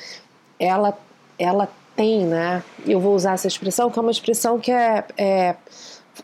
[0.59, 0.97] ela,
[1.39, 2.65] ela tem, né?
[2.85, 5.57] Eu vou usar essa expressão, que é uma expressão que é, é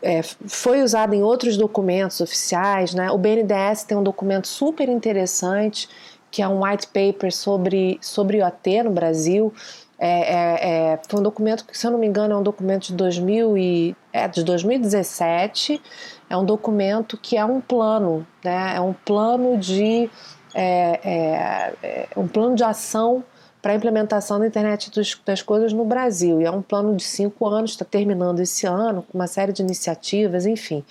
[0.01, 2.93] é, foi usada em outros documentos oficiais.
[2.93, 3.11] Né?
[3.11, 5.89] O BNDES tem um documento super interessante,
[6.31, 9.53] que é um white paper sobre, sobre IoT no Brasil.
[9.97, 12.87] É, é, é, foi um documento que, se eu não me engano, é um documento
[12.87, 15.81] de, 2000 e, é, de 2017.
[16.29, 18.73] É um documento que é um plano, né?
[18.75, 20.09] é um plano de
[20.53, 23.23] é, é um plano de ação
[23.65, 24.91] para a implementação da internet
[25.25, 26.39] das coisas no Brasil.
[26.39, 29.63] E é um plano de cinco anos, está terminando esse ano, com uma série de
[29.63, 30.83] iniciativas, enfim.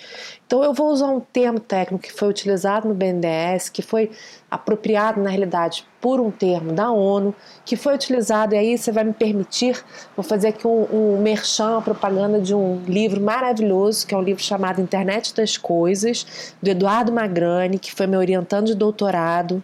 [0.44, 4.10] Então eu vou usar um termo técnico que foi utilizado no BNDES, que foi
[4.50, 7.32] apropriado na realidade por um termo da ONU,
[7.64, 9.80] que foi utilizado, e aí você vai me permitir,
[10.16, 14.22] vou fazer aqui um, um merchan, uma propaganda de um livro maravilhoso, que é um
[14.22, 19.62] livro chamado Internet das Coisas, do Eduardo Magrani, que foi meu orientando de doutorado,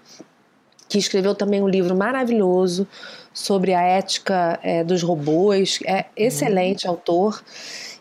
[0.90, 2.86] que escreveu também um livro maravilhoso
[3.32, 5.78] sobre a ética é, dos robôs.
[5.86, 6.90] É excelente uhum.
[6.90, 7.42] autor.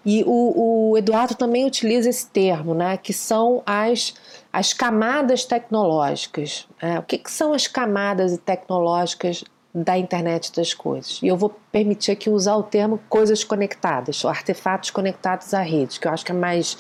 [0.04, 4.16] E o, o, Eduardo também utiliza esse termo, né, que são as,
[4.52, 6.68] as camadas tecnológicas.
[6.82, 9.44] É, o que, que são as camadas tecnológicas
[9.76, 11.20] da internet das coisas?
[11.22, 16.00] E eu vou permitir aqui usar o termo coisas conectadas, ou artefatos conectados à rede,
[16.00, 16.76] que eu acho que é mais,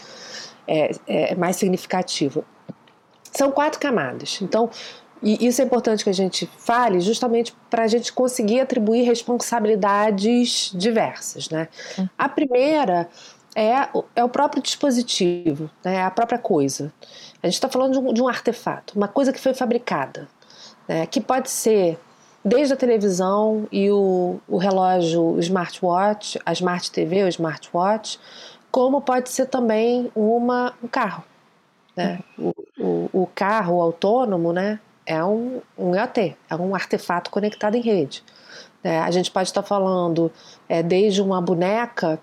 [0.67, 2.43] é, é mais significativo.
[3.31, 4.39] São quatro camadas.
[4.41, 4.71] Então,
[5.21, 10.71] e isso é importante que a gente fale justamente para a gente conseguir atribuir responsabilidades
[10.73, 11.49] diversas.
[11.49, 11.67] Né?
[12.17, 13.09] A primeira
[13.55, 15.95] é, é o próprio dispositivo, né?
[15.95, 16.93] É a própria coisa.
[17.43, 20.27] A gente está falando de um, de um, artefato, uma coisa que foi fabricada,
[20.87, 21.05] né?
[21.05, 21.99] que pode ser
[22.43, 28.19] desde a televisão e o, o relógio o smartwatch, a smart TV, o smartwatch,
[28.71, 31.23] como pode ser também uma, um carro.
[31.95, 32.19] Né?
[32.37, 34.79] O, o, o carro autônomo, né?
[35.09, 38.23] É um, um EAT, é um artefato conectado em rede.
[38.83, 40.31] É, a gente pode estar falando
[40.69, 42.21] é, desde uma boneca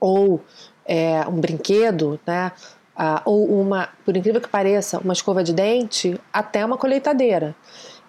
[0.00, 0.40] ou
[0.86, 2.50] é, um brinquedo, né,
[2.96, 7.54] ah, ou uma, por incrível que pareça, uma escova de dente, até uma colheitadeira.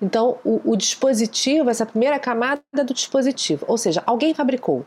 [0.02, 4.86] Então, o, o dispositivo, essa primeira camada do dispositivo, ou seja, alguém fabricou,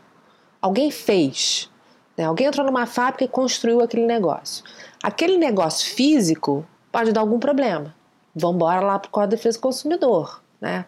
[0.59, 1.69] alguém fez,
[2.17, 4.65] né, alguém entrou numa fábrica e construiu aquele negócio.
[5.03, 7.95] Aquele negócio físico pode dar algum problema
[8.39, 10.85] vamos embora lá para o Código de Defesa do Consumidor, né?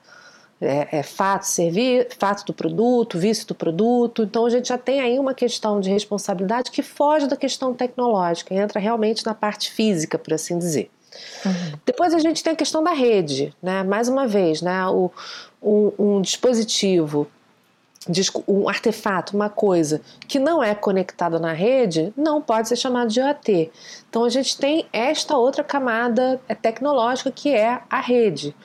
[0.62, 4.24] É, é, fato, servir, fato do produto, vício do produto.
[4.24, 8.54] Então a gente já tem aí uma questão de responsabilidade que foge da questão tecnológica,
[8.54, 10.92] entra realmente na parte física, por assim dizer.
[11.46, 11.80] Uhum.
[11.86, 13.84] Depois a gente tem a questão da rede, né?
[13.84, 14.86] Mais uma vez, né?
[14.88, 15.10] O,
[15.62, 17.26] um, um dispositivo
[18.48, 23.20] um artefato, uma coisa que não é conectada na rede, não pode ser chamado de
[23.20, 23.72] IoT.
[24.10, 28.56] Então a gente tem esta outra camada é, tecnológica que é a rede.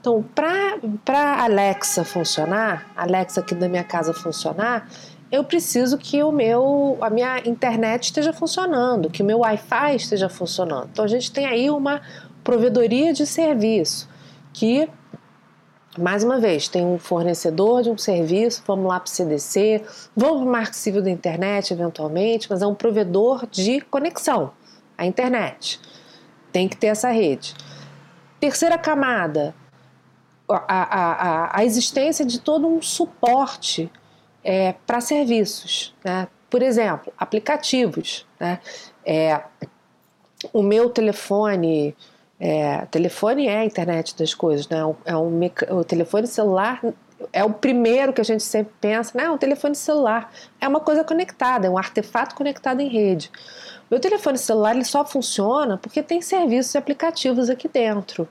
[0.00, 4.88] Então, para Alexa funcionar, Alexa aqui da minha casa funcionar,
[5.30, 10.28] eu preciso que o meu, a minha internet esteja funcionando, que o meu Wi-Fi esteja
[10.28, 10.88] funcionando.
[10.90, 12.00] Então a gente tem aí uma
[12.42, 14.08] provedoria de serviço
[14.52, 14.88] que
[15.98, 19.82] mais uma vez, tem um fornecedor de um serviço, vamos lá para o CDC,
[20.16, 24.52] vamos para o Marco Civil da internet eventualmente, mas é um provedor de conexão
[24.96, 25.80] à internet.
[26.52, 27.54] Tem que ter essa rede.
[28.40, 29.54] Terceira camada,
[30.48, 33.90] a, a, a, existência de todo um suporte
[34.42, 35.94] é, para serviços.
[36.04, 36.28] Né?
[36.48, 38.26] Por exemplo, aplicativos.
[38.40, 38.60] Né?
[39.04, 39.42] É,
[40.52, 41.94] o meu telefone
[42.40, 44.78] é, telefone é a internet das coisas, né?
[45.04, 46.80] É um, o telefone celular
[47.32, 49.28] é o primeiro que a gente sempre pensa, né?
[49.28, 53.30] O telefone celular é uma coisa conectada, é um artefato conectado em rede.
[53.90, 58.28] Meu telefone celular ele só funciona porque tem serviços e aplicativos aqui dentro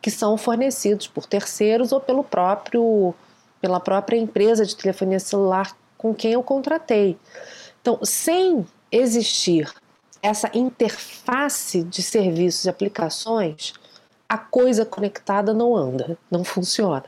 [0.00, 3.14] que são fornecidos por terceiros ou pelo próprio
[3.60, 7.18] pela própria empresa de telefonia celular com quem eu contratei.
[7.80, 9.68] Então, sem existir
[10.22, 13.72] essa interface de serviços e aplicações,
[14.28, 17.04] a coisa conectada não anda, não funciona.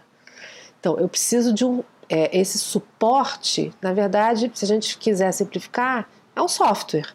[0.79, 1.85] Então, eu preciso de um.
[2.09, 7.15] É, esse suporte, na verdade, se a gente quiser simplificar, é um software.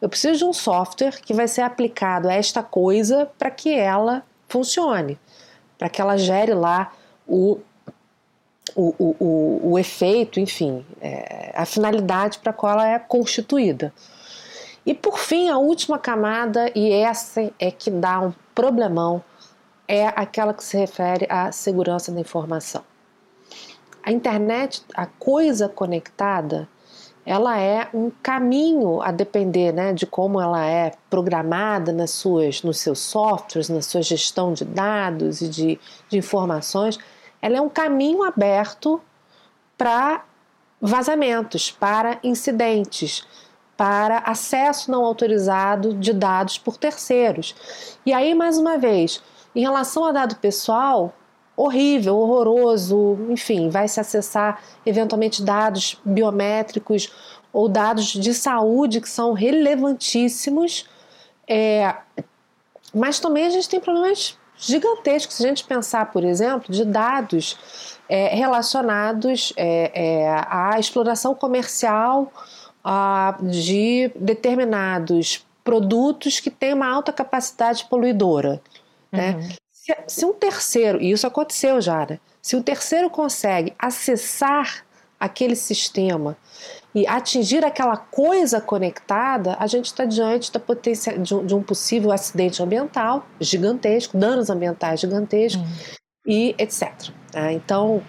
[0.00, 4.22] Eu preciso de um software que vai ser aplicado a esta coisa para que ela
[4.48, 5.18] funcione,
[5.76, 6.92] para que ela gere lá
[7.26, 7.58] o,
[8.76, 13.92] o, o, o, o efeito, enfim, é, a finalidade para qual ela é constituída.
[14.86, 19.22] E por fim, a última camada, e essa é que dá um problemão,
[19.88, 22.84] é aquela que se refere à segurança da informação.
[24.02, 26.68] A internet, a coisa conectada,
[27.24, 32.78] ela é um caminho a depender né, de como ela é programada nas suas, nos
[32.78, 36.96] seus softwares, na sua gestão de dados e de, de informações.
[37.42, 39.00] Ela é um caminho aberto
[39.76, 40.24] para
[40.80, 43.26] vazamentos, para incidentes,
[43.76, 47.54] para acesso não autorizado de dados por terceiros.
[48.04, 49.22] E aí, mais uma vez,
[49.54, 51.14] em relação a dado pessoal,
[51.56, 57.10] horrível, horroroso, enfim, vai se acessar eventualmente dados biométricos
[57.52, 60.86] ou dados de saúde que são relevantíssimos,
[61.48, 61.94] é,
[62.94, 65.36] mas também a gente tem problemas gigantescos.
[65.36, 67.58] Se a gente pensar, por exemplo, de dados
[68.08, 72.30] é, relacionados é, é à exploração comercial
[72.88, 78.62] a, de determinados produtos que têm uma alta capacidade poluidora.
[79.10, 79.32] Né?
[79.32, 79.40] Uhum.
[79.40, 79.48] Né?
[79.72, 82.20] Se, se um terceiro, e isso aconteceu já, né?
[82.40, 84.84] Se um terceiro consegue acessar
[85.18, 86.36] aquele sistema
[86.94, 91.62] e atingir aquela coisa conectada, a gente está diante da potência de, um, de, um,
[91.62, 95.96] possível acidente ambiental gigantesco, danos ambientais gigantescos hum.
[96.24, 97.10] e etc.
[97.34, 97.54] Né?
[97.54, 98.02] Então,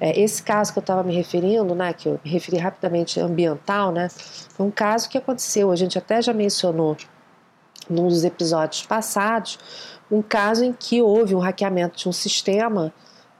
[0.00, 3.92] é, esse caso que eu estava me referindo, né, que eu me referi rapidamente ambiental,
[3.92, 6.96] né, foi um caso que aconteceu, a gente até já mencionou
[7.88, 9.58] num dos episódios passados,
[10.10, 12.92] um caso em que houve um hackeamento de um sistema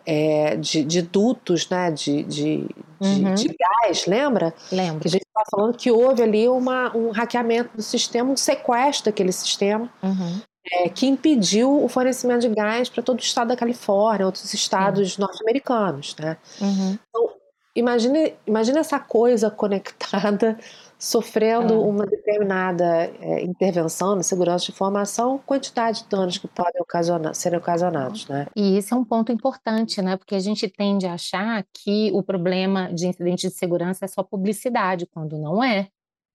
[0.04, 2.66] é, de, de, dutos né, de, de,
[3.00, 3.34] uhum.
[3.34, 4.52] de, gás, lembra?
[4.70, 5.00] Lembro.
[5.00, 9.06] Que a gente está falando que houve ali uma, um hackeamento do sistema, um sequestro
[9.06, 10.40] daquele sistema, uhum.
[10.64, 15.16] É, que impediu o fornecimento de gás para todo o estado da Califórnia, outros estados
[15.18, 16.14] norte-americanos.
[16.18, 16.36] Né?
[16.60, 16.98] Uhum.
[17.08, 17.30] Então,
[17.74, 20.58] imagine, imagine essa coisa conectada
[21.00, 21.80] sofrendo ah.
[21.80, 27.58] uma determinada é, intervenção na segurança de informação, quantidade de danos que podem ocasionar, serem
[27.58, 28.46] ocasionados, né?
[28.54, 30.18] E isso é um ponto importante, né?
[30.18, 34.22] Porque a gente tende a achar que o problema de incidente de segurança é só
[34.22, 35.88] publicidade, quando não é.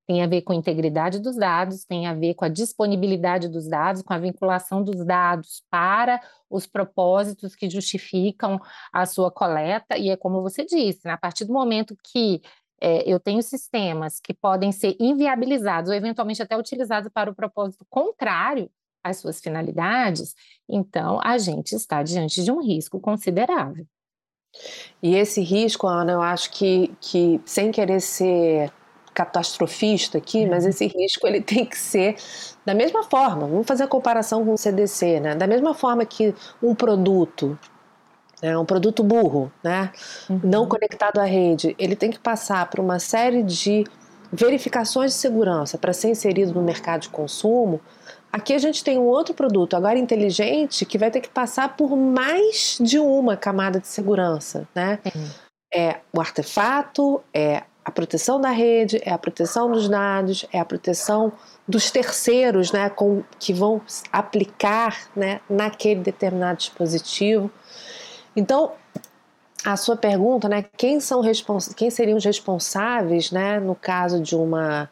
[0.08, 3.68] Tem a ver com a integridade dos dados, tem a ver com a disponibilidade dos
[3.68, 8.60] dados, com a vinculação dos dados para os propósitos que justificam
[8.94, 12.42] a sua coleta, e é como você disse, a partir do momento que
[12.80, 17.86] é, eu tenho sistemas que podem ser inviabilizados ou eventualmente até utilizados para o propósito
[17.90, 18.70] contrário
[19.04, 20.36] às suas finalidades,
[20.68, 23.88] então a gente está diante de um risco considerável.
[25.02, 28.72] E esse risco, Ana, eu acho que, que sem querer ser
[29.16, 30.50] catastrofista aqui, uhum.
[30.50, 32.16] mas esse risco ele tem que ser
[32.66, 33.48] da mesma forma.
[33.48, 35.36] Vamos fazer a comparação com o CDC, né?
[35.36, 37.58] Da mesma forma que um produto
[38.42, 39.92] é um produto burro, né?
[40.30, 40.42] Uhum.
[40.44, 43.86] não conectado à rede, ele tem que passar por uma série de
[44.32, 47.80] verificações de segurança para ser inserido no mercado de consumo.
[48.32, 51.96] Aqui a gente tem um outro produto, agora inteligente, que vai ter que passar por
[51.96, 55.00] mais de uma camada de segurança, né?
[55.06, 55.28] Uhum.
[55.74, 60.66] É o artefato, é a proteção da rede, é a proteção dos dados, é a
[60.66, 61.32] proteção
[61.68, 63.80] dos terceiros, né, com, que vão
[64.12, 67.52] aplicar, né, naquele determinado dispositivo.
[68.36, 68.72] Então,
[69.64, 71.22] a sua pergunta, né, quem são
[71.76, 74.90] quem seriam os responsáveis, né, no caso de uma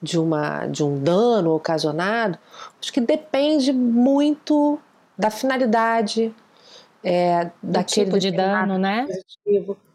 [0.00, 2.38] de uma de um dano ocasionado,
[2.80, 4.78] acho que depende muito
[5.18, 6.34] da finalidade,
[7.02, 9.06] é, do daquele tipo de dano, né?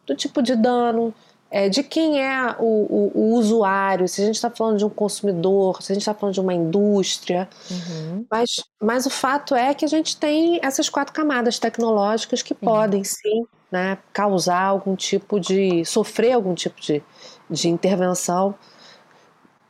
[0.06, 1.14] Do tipo de dano,
[1.52, 4.90] é, de quem é o, o, o, usuário, se a gente está falando de um
[4.90, 7.50] consumidor, se a gente está falando de uma indústria.
[7.72, 8.26] Uhum.
[8.30, 12.60] Mas, mas o fato é que a gente tem essas quatro camadas tecnológicas que uhum.
[12.60, 15.84] podem sim né, causar algum tipo de.
[15.86, 17.02] sofrer algum tipo de,
[17.50, 18.54] de intervenção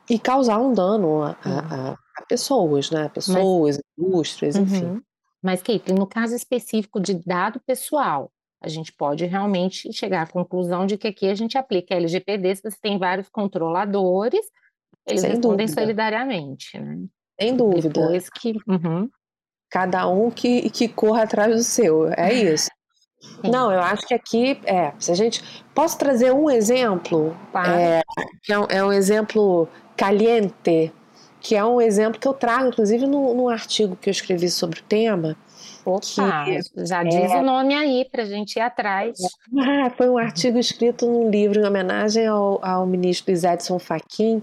[0.09, 1.95] e causar um dano a, a, uhum.
[2.17, 3.09] a pessoas, né?
[3.09, 4.85] Pessoas, mas, indústrias, enfim.
[4.85, 5.01] Uhum.
[5.41, 8.29] Mas, Kate, no caso específico de dado pessoal,
[8.61, 12.63] a gente pode realmente chegar à conclusão de que aqui a gente aplica LGPD, se
[12.63, 14.45] você tem vários controladores,
[15.07, 15.81] eles Sem respondem dúvida.
[15.81, 17.05] solidariamente, né?
[17.39, 17.89] Sem dúvida.
[17.89, 18.53] Depois que...
[18.67, 19.09] Uhum.
[19.71, 22.69] Cada um que, que corra atrás do seu, é isso.
[23.21, 23.51] Sim.
[23.51, 25.43] Não, eu acho que aqui, é, se a gente...
[25.75, 27.37] Posso trazer um exemplo?
[27.55, 28.01] É,
[28.43, 30.91] que é um, é um exemplo caliente,
[31.39, 34.79] que é um exemplo que eu trago, inclusive, no, no artigo que eu escrevi sobre
[34.79, 35.37] o tema,
[35.95, 39.17] Opa, que, já diz é, o nome aí para a gente ir atrás.
[39.57, 44.41] Ah, foi um artigo escrito num livro em homenagem ao, ao ministro Edson Fachin,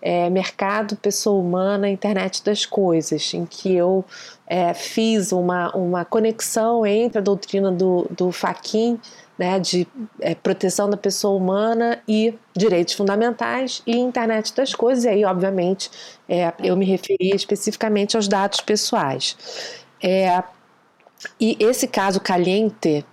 [0.00, 4.04] é, Mercado, Pessoa Humana, Internet das Coisas, em que eu
[4.46, 9.00] é, fiz uma, uma conexão entre a doutrina do, do Fachin
[9.38, 9.86] né, de
[10.20, 15.04] é, proteção da pessoa humana e direitos fundamentais e internet das coisas.
[15.04, 15.90] E aí, obviamente,
[16.28, 19.36] é, eu me referi especificamente aos dados pessoais.
[20.02, 20.42] É,
[21.40, 23.04] e esse caso caliente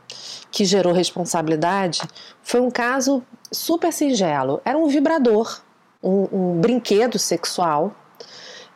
[0.51, 2.01] que gerou responsabilidade
[2.43, 4.62] foi um caso super singelo.
[4.66, 5.62] Era um vibrador,
[6.03, 7.95] um, um brinquedo sexual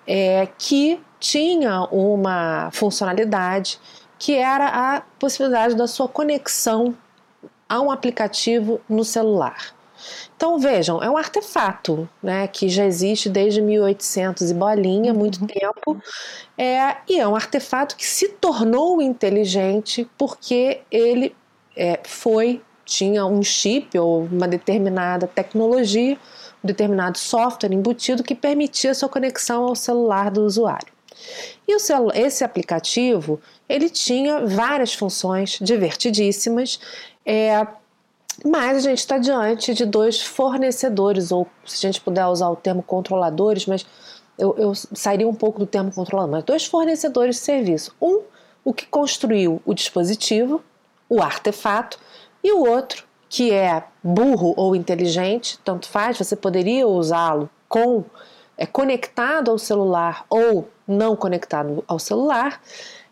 [0.07, 3.79] é, que tinha uma funcionalidade
[4.17, 6.95] que era a possibilidade da sua conexão
[7.67, 9.74] a um aplicativo no celular.
[10.35, 15.19] Então vejam, é um artefato, né, que já existe desde 1800 e bolinha, uhum.
[15.19, 16.01] muito tempo,
[16.57, 21.35] é, e é um artefato que se tornou inteligente porque ele
[21.75, 26.17] é, foi tinha um chip ou uma determinada tecnologia,
[26.63, 30.93] um determinado software embutido que permitia sua conexão ao celular do usuário.
[31.67, 31.79] E o
[32.13, 36.79] esse aplicativo ele tinha várias funções divertidíssimas.
[37.25, 37.65] É,
[38.43, 42.55] mas a gente está diante de dois fornecedores, ou se a gente puder usar o
[42.55, 43.85] termo controladores, mas
[44.37, 47.95] eu, eu sairia um pouco do termo controlador, mas dois fornecedores de serviço.
[48.01, 48.21] Um,
[48.63, 50.61] o que construiu o dispositivo,
[51.07, 51.99] o artefato,
[52.43, 58.03] e o outro, que é burro ou inteligente, tanto faz, você poderia usá-lo com
[58.57, 62.61] é, conectado ao celular ou não conectado ao celular,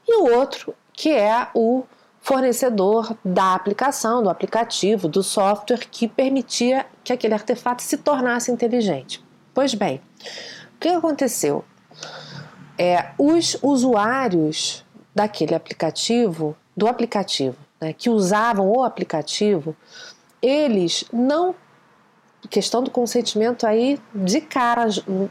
[0.08, 1.84] e o outro, que é o
[2.24, 9.22] fornecedor da aplicação, do aplicativo, do software que permitia que aquele artefato se tornasse inteligente.
[9.54, 10.02] Pois bem,
[10.76, 11.66] o que aconteceu?
[12.78, 19.76] É, os usuários daquele aplicativo, do aplicativo, né, que usavam o aplicativo,
[20.42, 21.54] eles não
[22.50, 24.88] questão do consentimento aí de cara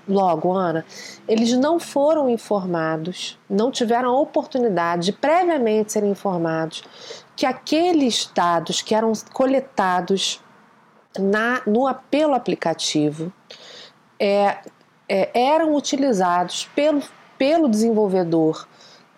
[0.08, 0.84] logo, Ana.
[1.28, 6.82] Eles não foram informados, não tiveram a oportunidade de previamente serem informados
[7.36, 10.40] que aqueles dados que eram coletados
[11.18, 13.32] na, no apelo aplicativo
[14.18, 14.58] é,
[15.08, 17.02] é, eram utilizados pelo,
[17.36, 18.66] pelo desenvolvedor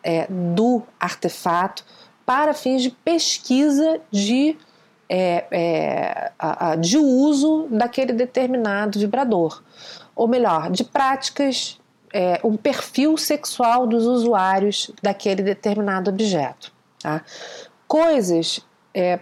[0.02, 1.84] é, do artefato
[2.26, 4.56] para fins de pesquisa de
[5.16, 9.62] é, é, a, a, de uso daquele determinado vibrador.
[10.16, 11.80] Ou melhor, de práticas,
[12.12, 16.72] é, um perfil sexual dos usuários daquele determinado objeto.
[17.00, 17.22] Tá?
[17.86, 18.60] Coisas,
[18.92, 19.20] é,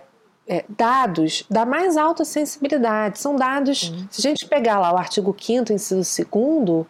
[0.49, 3.19] é, dados da mais alta sensibilidade.
[3.19, 4.07] São dados, uhum.
[4.11, 6.87] se a gente pegar lá o artigo 5 inciso 2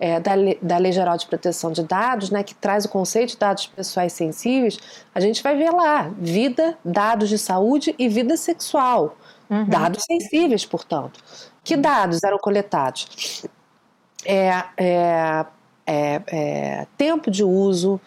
[0.00, 0.32] é, da,
[0.62, 4.14] da Lei Geral de Proteção de Dados, né, que traz o conceito de dados pessoais
[4.14, 4.78] sensíveis,
[5.14, 9.16] a gente vai ver lá vida, dados de saúde e vida sexual.
[9.50, 9.66] Uhum.
[9.66, 11.20] Dados sensíveis, portanto.
[11.62, 13.44] Que dados eram coletados?
[14.24, 15.46] É, é,
[15.86, 18.00] é, é, tempo de uso,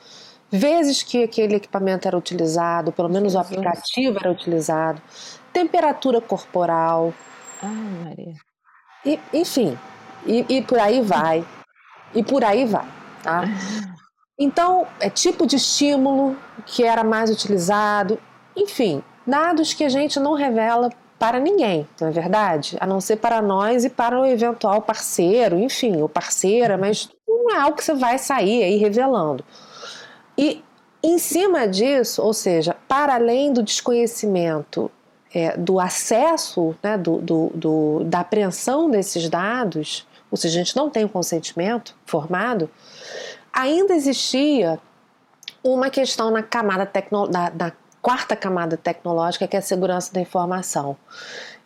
[0.50, 5.00] vezes que aquele equipamento era utilizado, pelo menos o aplicativo era utilizado,
[5.52, 7.14] temperatura corporal.
[7.62, 8.34] Ah, Maria.
[9.06, 9.78] E, enfim,
[10.26, 11.46] e, e por aí vai
[12.14, 12.88] e por aí vai,
[13.22, 13.44] tá?
[14.38, 16.36] Então, é tipo de estímulo
[16.66, 18.20] que era mais utilizado,
[18.56, 20.90] enfim, dados que a gente não revela
[21.20, 22.76] para ninguém, não é verdade?
[22.80, 27.56] A não ser para nós e para o eventual parceiro, enfim, ou parceira, mas não
[27.56, 29.44] é algo que você vai sair aí revelando.
[30.38, 30.64] E
[31.02, 34.90] em cima disso, ou seja, para além do desconhecimento
[35.34, 40.76] é, do acesso, né, do, do, do, da apreensão desses dados, ou seja, a gente
[40.76, 42.68] não tem o consentimento formado,
[43.54, 44.80] ainda existia
[45.64, 47.72] uma questão na camada tecno, da, da
[48.02, 50.98] quarta camada tecnológica, que é a segurança da informação.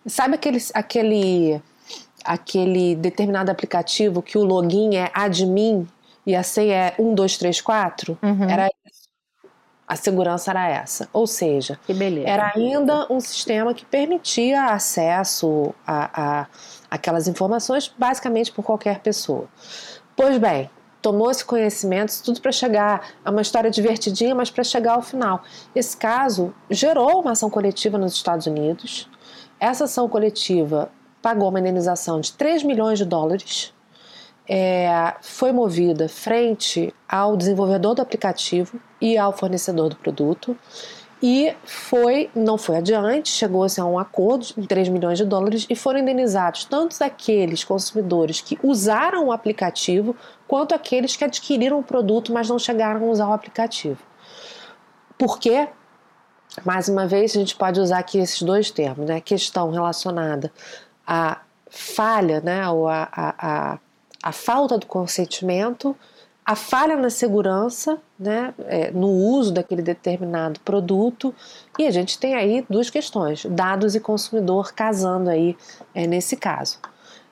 [0.06, 1.62] Sabe aquele, aquele,
[2.26, 5.88] aquele determinado aplicativo que o login é admin
[6.26, 8.18] e a senha é 1234?
[8.22, 8.50] Uhum.
[8.50, 8.70] Era
[9.88, 11.08] a segurança era essa.
[11.14, 11.80] Ou seja,
[12.26, 16.48] era ainda um sistema que permitia acesso a, a
[16.90, 19.48] aquelas informações basicamente por qualquer pessoa.
[20.16, 20.70] Pois bem,
[21.02, 25.02] tomou esse conhecimento, isso tudo para chegar a uma história divertidinha, mas para chegar ao
[25.02, 25.44] final.
[25.76, 29.10] Esse caso gerou uma ação coletiva nos Estados Unidos.
[29.60, 33.74] Essa ação coletiva pagou uma indenização de 3 milhões de dólares.
[34.50, 40.58] É, foi movida frente ao desenvolvedor do aplicativo e ao fornecedor do produto
[41.22, 45.76] e foi, não foi adiante, chegou-se a um acordo de 3 milhões de dólares e
[45.76, 50.16] foram indenizados tanto aqueles consumidores que usaram o aplicativo
[50.48, 53.98] quanto aqueles que adquiriram o produto, mas não chegaram a usar o aplicativo.
[55.18, 55.68] Por quê?
[56.64, 59.20] Mais uma vez, a gente pode usar aqui esses dois termos, né?
[59.20, 60.52] Questão relacionada
[61.06, 62.70] à falha, né?
[62.70, 63.80] Ou a, a, a,
[64.22, 65.96] a falta do consentimento
[66.48, 71.36] a falha na segurança, né, é, no uso daquele determinado produto,
[71.78, 75.58] e a gente tem aí duas questões, dados e consumidor casando aí
[75.94, 76.80] é, nesse caso.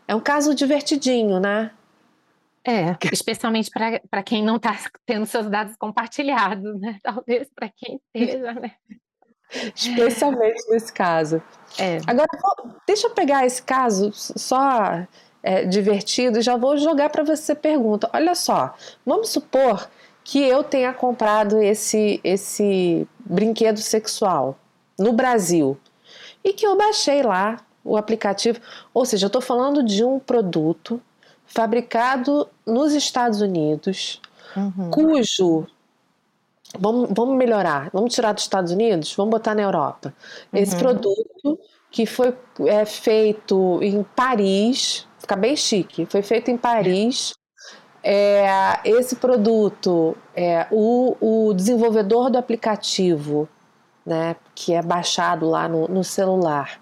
[0.06, 1.72] É um caso divertidinho, né?
[2.62, 7.00] É, especialmente para quem não está tendo seus dados compartilhados, né?
[7.02, 8.74] Talvez para quem esteja, né?
[9.74, 11.42] Especialmente nesse caso.
[11.80, 12.00] É.
[12.06, 12.28] Agora,
[12.86, 15.08] deixa eu pegar esse caso só
[15.46, 18.10] é, divertido, já vou jogar para você pergunta.
[18.12, 18.74] Olha só,
[19.06, 19.88] vamos supor
[20.24, 24.58] que eu tenha comprado esse, esse brinquedo sexual
[24.98, 25.78] no Brasil
[26.44, 28.60] e que eu baixei lá o aplicativo.
[28.92, 31.00] Ou seja, eu estou falando de um produto
[31.46, 34.20] fabricado nos Estados Unidos,
[34.58, 34.90] uhum.
[34.90, 35.68] cujo.
[36.78, 40.14] Vamos, vamos melhorar, vamos tirar dos Estados Unidos, vamos botar na Europa.
[40.52, 40.60] Uhum.
[40.60, 41.60] Esse produto
[41.92, 42.36] que foi
[42.66, 46.06] é, feito em Paris, fica bem chique.
[46.06, 47.34] Foi feito em Paris.
[48.04, 53.50] É, esse produto, é, o, o desenvolvedor do aplicativo,
[54.06, 56.80] né, que é baixado lá no, no celular,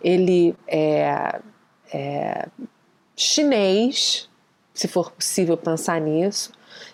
[0.00, 1.38] ele é,
[1.92, 2.48] é
[3.14, 4.30] chinês,
[4.72, 6.50] se for possível pensar nisso,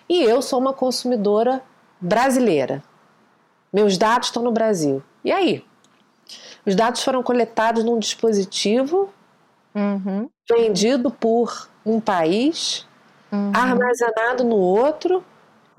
[0.09, 1.63] e eu sou uma consumidora
[2.01, 2.83] brasileira.
[3.71, 5.01] Meus dados estão no Brasil.
[5.23, 5.65] E aí?
[6.65, 9.09] Os dados foram coletados num dispositivo
[9.73, 10.29] uhum.
[10.49, 12.87] Vendido por um país,
[13.31, 13.51] uhum.
[13.53, 15.23] armazenado no outro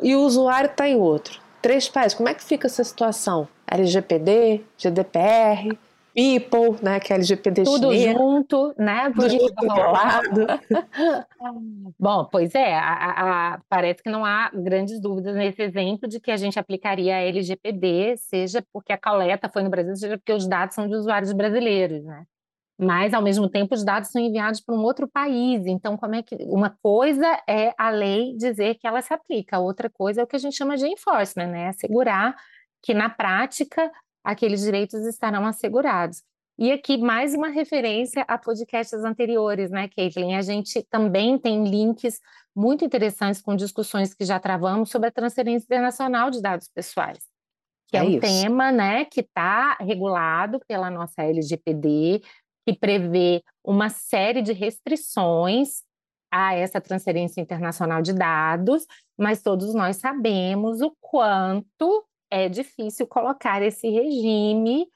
[0.02, 1.40] e o usuário está em outro.
[1.60, 2.16] Três países.
[2.16, 3.46] Como é que fica essa situação?
[3.66, 5.78] LGPD, GDPR,
[6.12, 8.18] People, né, que é LGPD Tudo chinesa.
[8.18, 9.12] junto, né?
[9.14, 10.46] Tudo junto lado.
[11.98, 16.32] Bom, pois é, a, a, parece que não há grandes dúvidas nesse exemplo de que
[16.32, 20.48] a gente aplicaria a LGPD, seja porque a coleta foi no Brasil, seja porque os
[20.48, 22.24] dados são de usuários brasileiros, né?
[22.80, 25.66] Mas ao mesmo tempo os dados são enviados para um outro país.
[25.66, 29.90] Então, como é que uma coisa é a lei dizer que ela se aplica, outra
[29.90, 31.68] coisa é o que a gente chama de enforcement, né?
[31.68, 32.34] Assegurar
[32.82, 33.90] que na prática
[34.24, 36.22] aqueles direitos estarão assegurados.
[36.58, 40.34] E aqui mais uma referência a podcasts anteriores, né, Caitlin?
[40.34, 42.20] A gente também tem links
[42.54, 47.18] muito interessantes com discussões que já travamos sobre a transferência internacional de dados pessoais,
[47.88, 48.20] que é, é um isso.
[48.20, 52.22] tema, né, que está regulado pela nossa LGPD,
[52.66, 55.82] que prevê uma série de restrições
[56.30, 58.86] a essa transferência internacional de dados,
[59.18, 64.86] mas todos nós sabemos o quanto é difícil colocar esse regime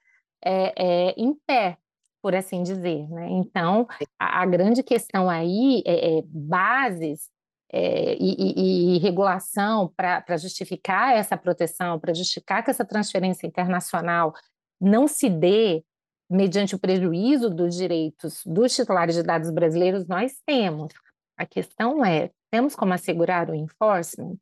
[0.45, 1.77] é, é, em pé,
[2.23, 3.09] por assim dizer.
[3.09, 3.29] Né?
[3.31, 3.87] Então,
[4.19, 7.29] a, a, grande questão aí é, é bases
[7.73, 14.33] é, e, e, e, regulação para justificar essa proteção, para justificar que essa transferência internacional
[14.81, 15.83] não se dê
[16.29, 20.93] mediante o prejuízo dos direitos dos titulares de dados brasileiros, nós temos.
[21.37, 24.39] A questão é, temos como assegurar o enforcement?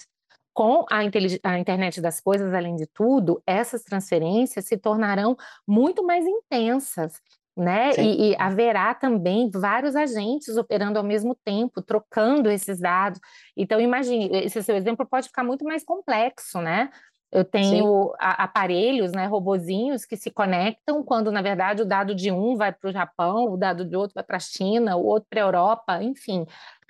[0.55, 5.35] Com a, a, internet das coisas, além de tudo, essas transferências se tornarão
[5.67, 7.15] muito mais intensas,
[7.57, 7.93] né?
[7.99, 13.19] E, e, haverá também vários agentes operando ao mesmo tempo, trocando esses dados.
[13.57, 16.91] Então, imagine, esse seu exemplo pode ficar muito mais complexo, né?
[17.33, 22.31] Eu tenho a, aparelhos, né, robozinhos que se conectam quando, na verdade, o dado de
[22.31, 25.27] um vai para o Japão, o dado de outro vai para a China, o outro
[25.31, 26.47] para a Europa, enfim.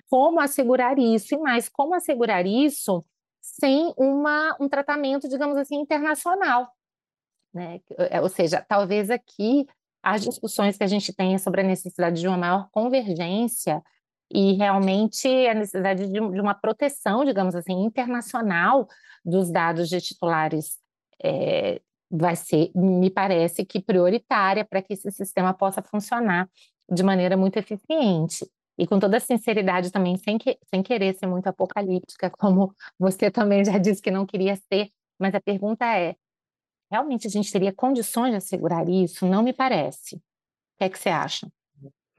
[0.09, 1.33] Como assegurar isso?
[1.33, 3.05] E mais, como assegurar isso
[3.41, 6.69] sem uma, um tratamento, digamos assim, internacional?
[7.53, 7.79] Né?
[7.97, 9.65] É, ou seja, talvez aqui
[10.03, 13.81] as discussões que a gente tenha sobre a necessidade de uma maior convergência
[14.29, 18.89] e realmente a necessidade de, de uma proteção, digamos assim, internacional
[19.23, 20.77] dos dados de titulares
[21.23, 26.49] é, vai ser, me parece que prioritária para que esse sistema possa funcionar
[26.91, 28.45] de maneira muito eficiente.
[28.77, 33.63] E com toda sinceridade também, sem, que, sem querer ser muito apocalíptica, como você também
[33.63, 36.15] já disse que não queria ser, mas a pergunta é,
[36.91, 39.25] realmente a gente teria condições de assegurar isso?
[39.25, 40.15] Não me parece.
[40.15, 40.19] O
[40.77, 41.47] que é que você acha?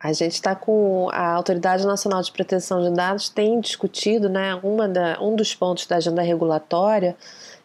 [0.04, 4.86] A gente está com a Autoridade Nacional de Proteção de Dados tem discutido, né, uma
[4.86, 7.16] da, um dos pontos da agenda regulatória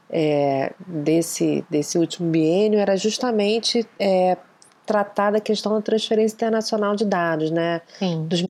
[0.09, 4.37] é, desse, desse último biênio era justamente é,
[4.85, 7.81] tratar da questão da transferência internacional de dados, né?
[7.99, 8.25] Sim.
[8.25, 8.45] Dos,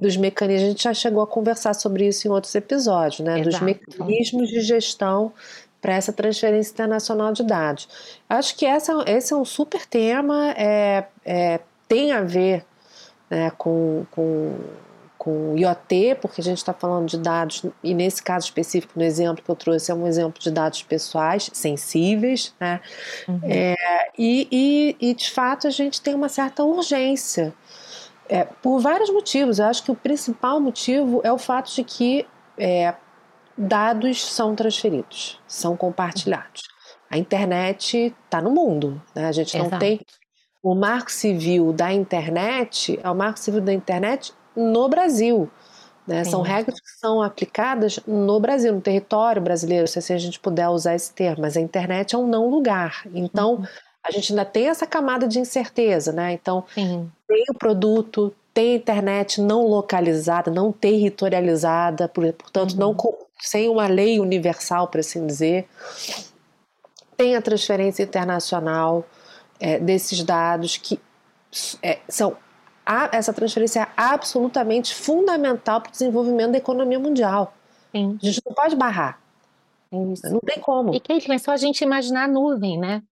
[0.00, 0.64] dos mecanismos.
[0.64, 3.38] A gente já chegou a conversar sobre isso em outros episódios, né?
[3.38, 3.50] Exato.
[3.50, 5.30] Dos mecanismos de gestão
[5.80, 7.86] para essa transferência internacional de dados.
[8.30, 12.64] Acho que essa, esse é um super tema, é, é, tem a ver
[13.30, 14.56] né, com, com,
[15.18, 19.42] com IoT, porque a gente está falando de dados, e nesse caso específico, no exemplo
[19.42, 22.80] que eu trouxe, é um exemplo de dados pessoais, sensíveis, né?
[23.28, 23.40] Uhum.
[23.42, 23.74] É,
[24.16, 27.52] e, e, e, de fato, a gente tem uma certa urgência.
[28.28, 29.60] É, por vários motivos.
[29.60, 32.26] Eu acho que o principal motivo é o fato de que
[32.58, 32.92] é,
[33.56, 36.62] dados são transferidos, são compartilhados.
[37.08, 39.26] A internet está no mundo, né?
[39.26, 39.80] A gente não Exato.
[39.80, 40.00] tem
[40.66, 45.48] o marco civil da internet, é o marco civil da internet no Brasil.
[46.04, 46.24] Né?
[46.24, 50.68] São regras que são aplicadas no Brasil, no território brasileiro, se assim a gente puder
[50.68, 53.06] usar esse termo, mas a internet é um não lugar.
[53.14, 53.66] Então, uhum.
[54.02, 56.32] a gente ainda tem essa camada de incerteza, né?
[56.32, 57.08] Então, Sim.
[57.28, 62.78] tem o produto, tem a internet não localizada, não territorializada, portanto, uhum.
[62.78, 62.96] não
[63.38, 65.68] sem uma lei universal, para assim dizer.
[67.16, 69.06] Tem a transferência internacional
[69.60, 71.00] é, desses dados que
[71.82, 72.36] é, são
[72.84, 77.52] a, essa transferência é absolutamente fundamental para o desenvolvimento da economia mundial.
[77.90, 78.18] Sim.
[78.22, 79.20] A gente não pode barrar.
[79.92, 80.94] É não tem como.
[80.94, 83.02] E Kate, é só a gente imaginar a nuvem, né?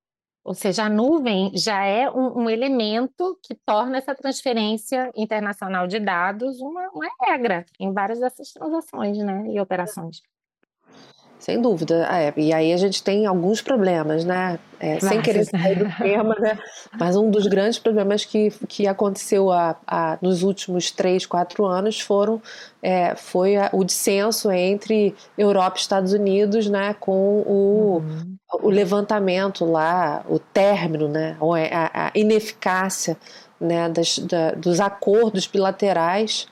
[0.45, 5.99] Ou seja, a nuvem já é um, um elemento que torna essa transferência internacional de
[5.99, 10.21] dados uma, uma regra em várias dessas transações né, e operações.
[11.45, 12.09] Sem dúvida.
[12.11, 14.59] É, e aí a gente tem alguns problemas, né?
[14.81, 16.59] É, sem querer sair do tema, né?
[16.99, 22.01] Mas um dos grandes problemas que, que aconteceu a, a nos últimos três, quatro anos
[22.01, 22.41] foram
[22.83, 26.97] é, foi a, o dissenso entre Europa e Estados Unidos, né?
[26.99, 28.37] Com o, uhum.
[28.63, 31.37] o levantamento lá, o término, né?
[31.71, 33.19] A, a ineficácia
[33.61, 33.91] né?
[33.91, 36.49] Das, da, dos acordos bilaterais,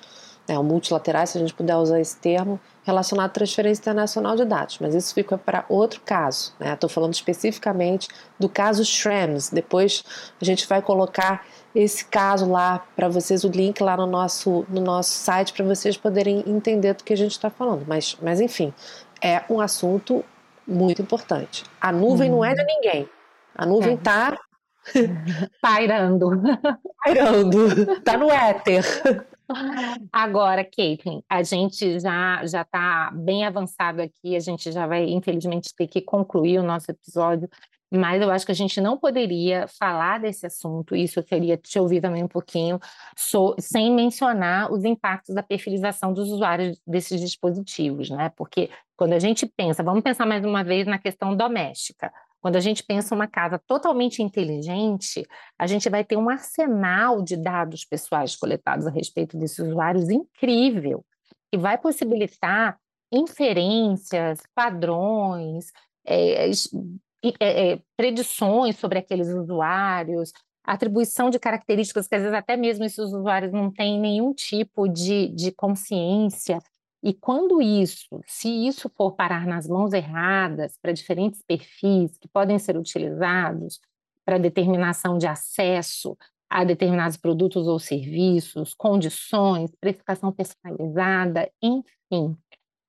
[0.47, 0.59] né?
[0.59, 4.95] multilaterais, se a gente puder usar esse termo, relacionado à transferência internacional de dados, mas
[4.95, 6.53] isso fica para outro caso.
[6.61, 6.95] Estou né?
[6.95, 8.09] falando especificamente
[8.39, 9.51] do caso Schrems.
[9.51, 10.05] Depois
[10.41, 14.81] a gente vai colocar esse caso lá para vocês, o link lá no nosso, no
[14.81, 17.85] nosso site para vocês poderem entender do que a gente está falando.
[17.87, 18.75] Mas, mas enfim,
[19.23, 20.25] é um assunto
[20.67, 21.65] muito importante.
[21.81, 22.37] A nuvem hum.
[22.37, 23.09] não é de ninguém.
[23.55, 24.37] A nuvem está
[24.95, 25.49] é.
[25.63, 26.31] pairando.
[27.05, 27.93] Pairando.
[27.93, 28.85] Está no éter.
[30.13, 35.75] Agora, Caitlin, a gente já já está bem avançado aqui, a gente já vai, infelizmente,
[35.77, 37.49] ter que concluir o nosso episódio,
[37.91, 41.79] mas eu acho que a gente não poderia falar desse assunto, isso eu queria te
[41.79, 42.81] ouvir também um pouquinho,
[43.17, 48.31] so, sem mencionar os impactos da perfilização dos usuários desses dispositivos, né?
[48.35, 52.11] Porque quando a gente pensa, vamos pensar mais uma vez na questão doméstica.
[52.43, 55.25] Quando a gente pensa uma casa totalmente inteligente,
[55.57, 61.05] a gente vai ter um arsenal de dados pessoais coletados a respeito desses usuários incrível,
[61.53, 62.77] que vai possibilitar
[63.13, 65.67] inferências, padrões,
[66.05, 66.51] é, é,
[67.41, 70.33] é, predições sobre aqueles usuários,
[70.65, 75.29] atribuição de características que às vezes até mesmo esses usuários não têm nenhum tipo de,
[75.29, 76.59] de consciência
[77.03, 82.59] e quando isso, se isso for parar nas mãos erradas para diferentes perfis que podem
[82.59, 83.81] ser utilizados
[84.25, 86.17] para determinação de acesso
[86.49, 92.37] a determinados produtos ou serviços, condições, precificação personalizada, enfim,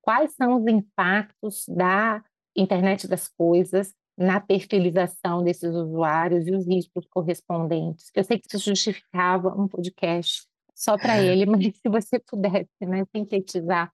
[0.00, 2.22] quais são os impactos da
[2.54, 8.12] internet das coisas na perfilização desses usuários e os riscos correspondentes.
[8.14, 13.04] Eu sei que isso justificava um podcast só para ele, mas se você pudesse né,
[13.12, 13.92] sintetizar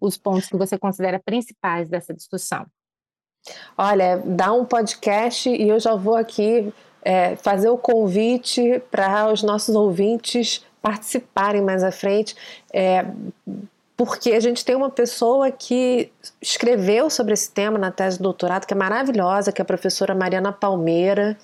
[0.00, 2.66] os pontos que você considera principais dessa discussão?
[3.76, 6.72] Olha, dá um podcast e eu já vou aqui
[7.02, 12.36] é, fazer o convite para os nossos ouvintes participarem mais à frente,
[12.72, 13.06] é,
[13.96, 18.66] porque a gente tem uma pessoa que escreveu sobre esse tema na tese de doutorado,
[18.66, 21.38] que é maravilhosa, que é a professora Mariana Palmeira,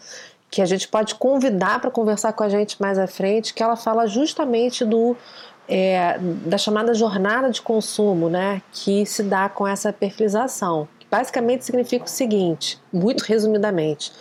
[0.51, 3.77] que a gente pode convidar para conversar com a gente mais à frente, que ela
[3.77, 5.17] fala justamente do
[5.69, 10.89] é, da chamada jornada de consumo, né, que se dá com essa perfilização.
[11.11, 14.13] Basicamente significa o seguinte, muito resumidamente,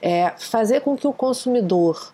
[0.00, 2.12] é fazer com que o consumidor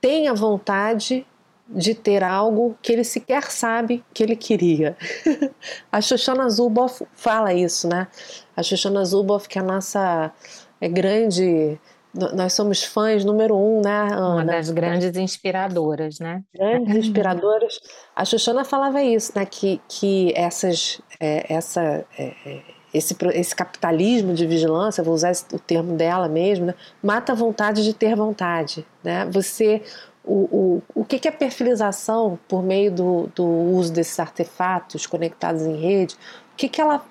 [0.00, 1.26] tenha vontade
[1.68, 4.96] de ter algo que ele sequer sabe que ele queria.
[5.92, 8.08] a Shoshana Zuboff fala isso, né?
[8.56, 10.32] A Shoshana Zuboff, que é a nossa
[10.80, 11.78] é grande
[12.14, 14.28] nós somos fãs número um, né, Ana?
[14.34, 16.42] Uma das grandes inspiradoras, né?
[16.54, 17.78] Grandes inspiradoras.
[18.16, 19.44] A Xoxana falava isso, né?
[19.44, 25.58] Que, que essas, é, essa, é, é esse, esse capitalismo de vigilância, vou usar o
[25.58, 28.86] termo dela mesmo, né, mata a vontade de ter vontade.
[29.04, 29.26] Né?
[29.26, 29.82] Você,
[30.24, 35.62] o, o, o que, que é perfilização por meio do, do uso desses artefatos conectados
[35.62, 36.14] em rede?
[36.14, 37.04] O que, que ela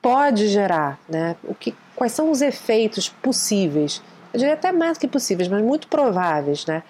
[0.00, 0.98] pode gerar?
[1.08, 1.36] Né?
[1.44, 4.02] O que, quais são os efeitos possíveis?
[4.32, 6.82] Eu diria até mais que possíveis, mas muito prováveis, né?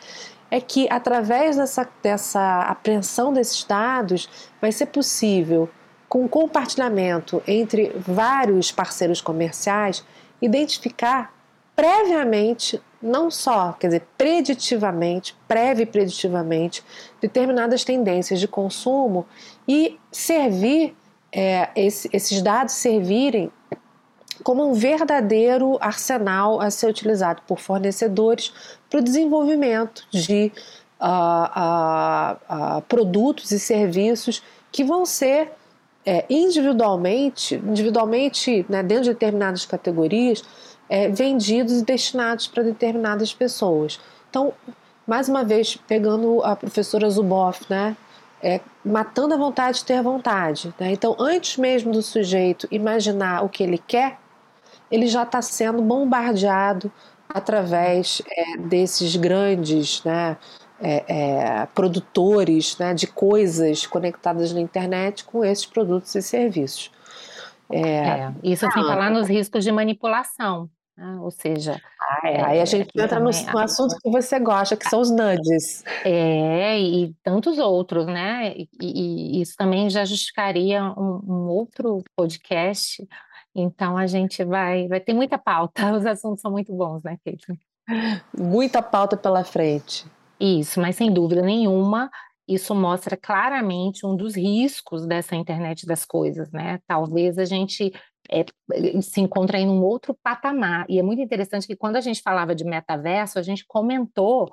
[0.50, 4.28] É que através dessa, dessa apreensão desses dados
[4.60, 5.68] vai ser possível,
[6.08, 10.04] com compartilhamento entre vários parceiros comerciais,
[10.42, 11.32] identificar
[11.74, 16.84] previamente, não só, quer dizer, preditivamente, prévio e preditivamente,
[17.20, 19.26] determinadas tendências de consumo
[19.66, 20.94] e servir
[21.32, 23.50] é, esse, esses dados servirem
[24.42, 28.52] como um verdadeiro arsenal a ser utilizado por fornecedores
[28.88, 30.52] para o desenvolvimento de
[31.00, 35.52] uh, uh, uh, produtos e serviços que vão ser
[36.04, 40.42] é, individualmente, individualmente né, dentro de determinadas categorias,
[40.88, 44.00] é, vendidos e destinados para determinadas pessoas.
[44.28, 44.52] Então,
[45.06, 47.96] mais uma vez, pegando a professora Zuboff, né,
[48.42, 50.74] é, matando a vontade de ter vontade.
[50.78, 50.92] Né?
[50.92, 54.18] Então, antes mesmo do sujeito imaginar o que ele quer,
[54.92, 56.92] ele já está sendo bombardeado
[57.28, 60.36] através é, desses grandes né,
[60.78, 66.90] é, é, produtores né, de coisas conectadas na internet com esses produtos e serviços.
[67.70, 70.68] É, é isso sem falar nos riscos de manipulação.
[70.94, 71.16] Né?
[71.20, 74.86] Ou seja, ah, é, aí a gente entra no, no, assunto que você gosta, que
[74.88, 75.82] são os nudges.
[76.04, 78.52] É, e tantos outros, né?
[78.54, 83.02] E, e isso também já justificaria um, um outro podcast
[83.54, 85.92] então a gente vai, vai ter muita pauta.
[85.96, 87.58] Os assuntos são muito bons, né, Kate?
[88.36, 90.06] Muita pauta pela frente.
[90.40, 92.10] Isso, mas sem dúvida nenhuma,
[92.48, 96.80] isso mostra claramente um dos riscos dessa internet das coisas, né?
[96.86, 97.92] Talvez a gente
[98.30, 98.44] é,
[99.00, 100.84] se encontre em um outro patamar.
[100.88, 104.52] E é muito interessante que quando a gente falava de metaverso, a gente comentou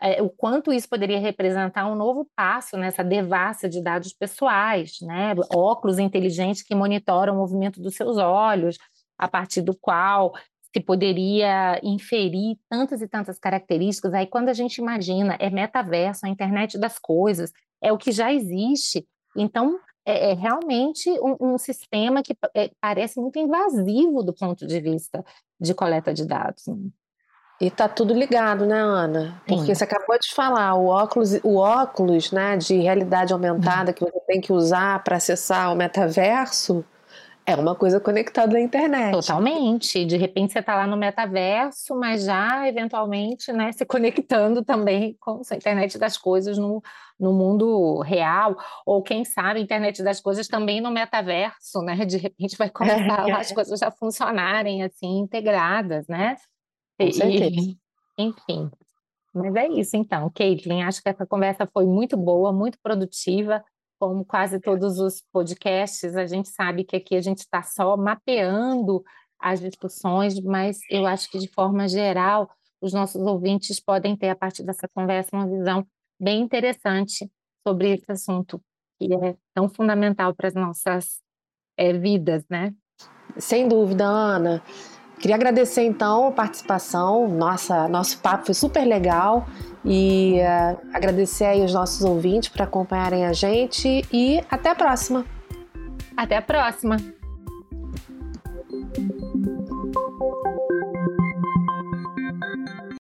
[0.00, 5.34] é, o quanto isso poderia representar um novo passo nessa devassa de dados pessoais, né?
[5.54, 8.76] Óculos inteligentes que monitoram o movimento dos seus olhos,
[9.18, 10.34] a partir do qual
[10.74, 14.12] se poderia inferir tantas e tantas características.
[14.12, 17.50] Aí, quando a gente imagina, é metaverso, a internet das coisas,
[17.82, 19.06] é o que já existe.
[19.34, 24.78] Então, é, é realmente um, um, sistema que é, parece muito invasivo do ponto de
[24.80, 25.24] vista
[25.58, 26.64] de coleta de dados.
[27.60, 29.40] E tá tudo ligado, né, Ana?
[29.46, 34.20] Porque você acabou de falar, o óculos, o óculos, né, de realidade aumentada que você
[34.26, 36.84] tem que usar para acessar o metaverso,
[37.46, 39.12] é uma coisa conectada à internet.
[39.12, 40.04] Totalmente.
[40.04, 45.40] De repente você está lá no metaverso, mas já eventualmente, né, se conectando também com
[45.48, 46.82] a internet das coisas no,
[47.18, 52.04] no mundo real, ou quem sabe a internet das coisas também no metaverso, né?
[52.04, 56.36] De repente vai começar as coisas a funcionarem assim integradas, né?
[56.98, 57.60] Com certeza.
[57.60, 57.78] E,
[58.18, 58.70] enfim.
[59.34, 60.82] Mas é isso então, Caitlin.
[60.82, 63.62] Acho que essa conversa foi muito boa, muito produtiva.
[63.98, 69.02] Como quase todos os podcasts, a gente sabe que aqui a gente está só mapeando
[69.38, 74.36] as discussões, mas eu acho que de forma geral os nossos ouvintes podem ter a
[74.36, 75.86] partir dessa conversa uma visão
[76.18, 77.30] bem interessante
[77.66, 78.60] sobre esse assunto
[78.98, 81.20] que é tão fundamental para as nossas
[81.76, 82.74] é, vidas, né?
[83.38, 84.62] Sem dúvida, Ana.
[85.18, 89.46] Queria agradecer então a participação, nossa, nosso papo foi super legal
[89.84, 95.24] e uh, agradecer aí os nossos ouvintes por acompanharem a gente e até a próxima.
[96.16, 96.96] Até a próxima.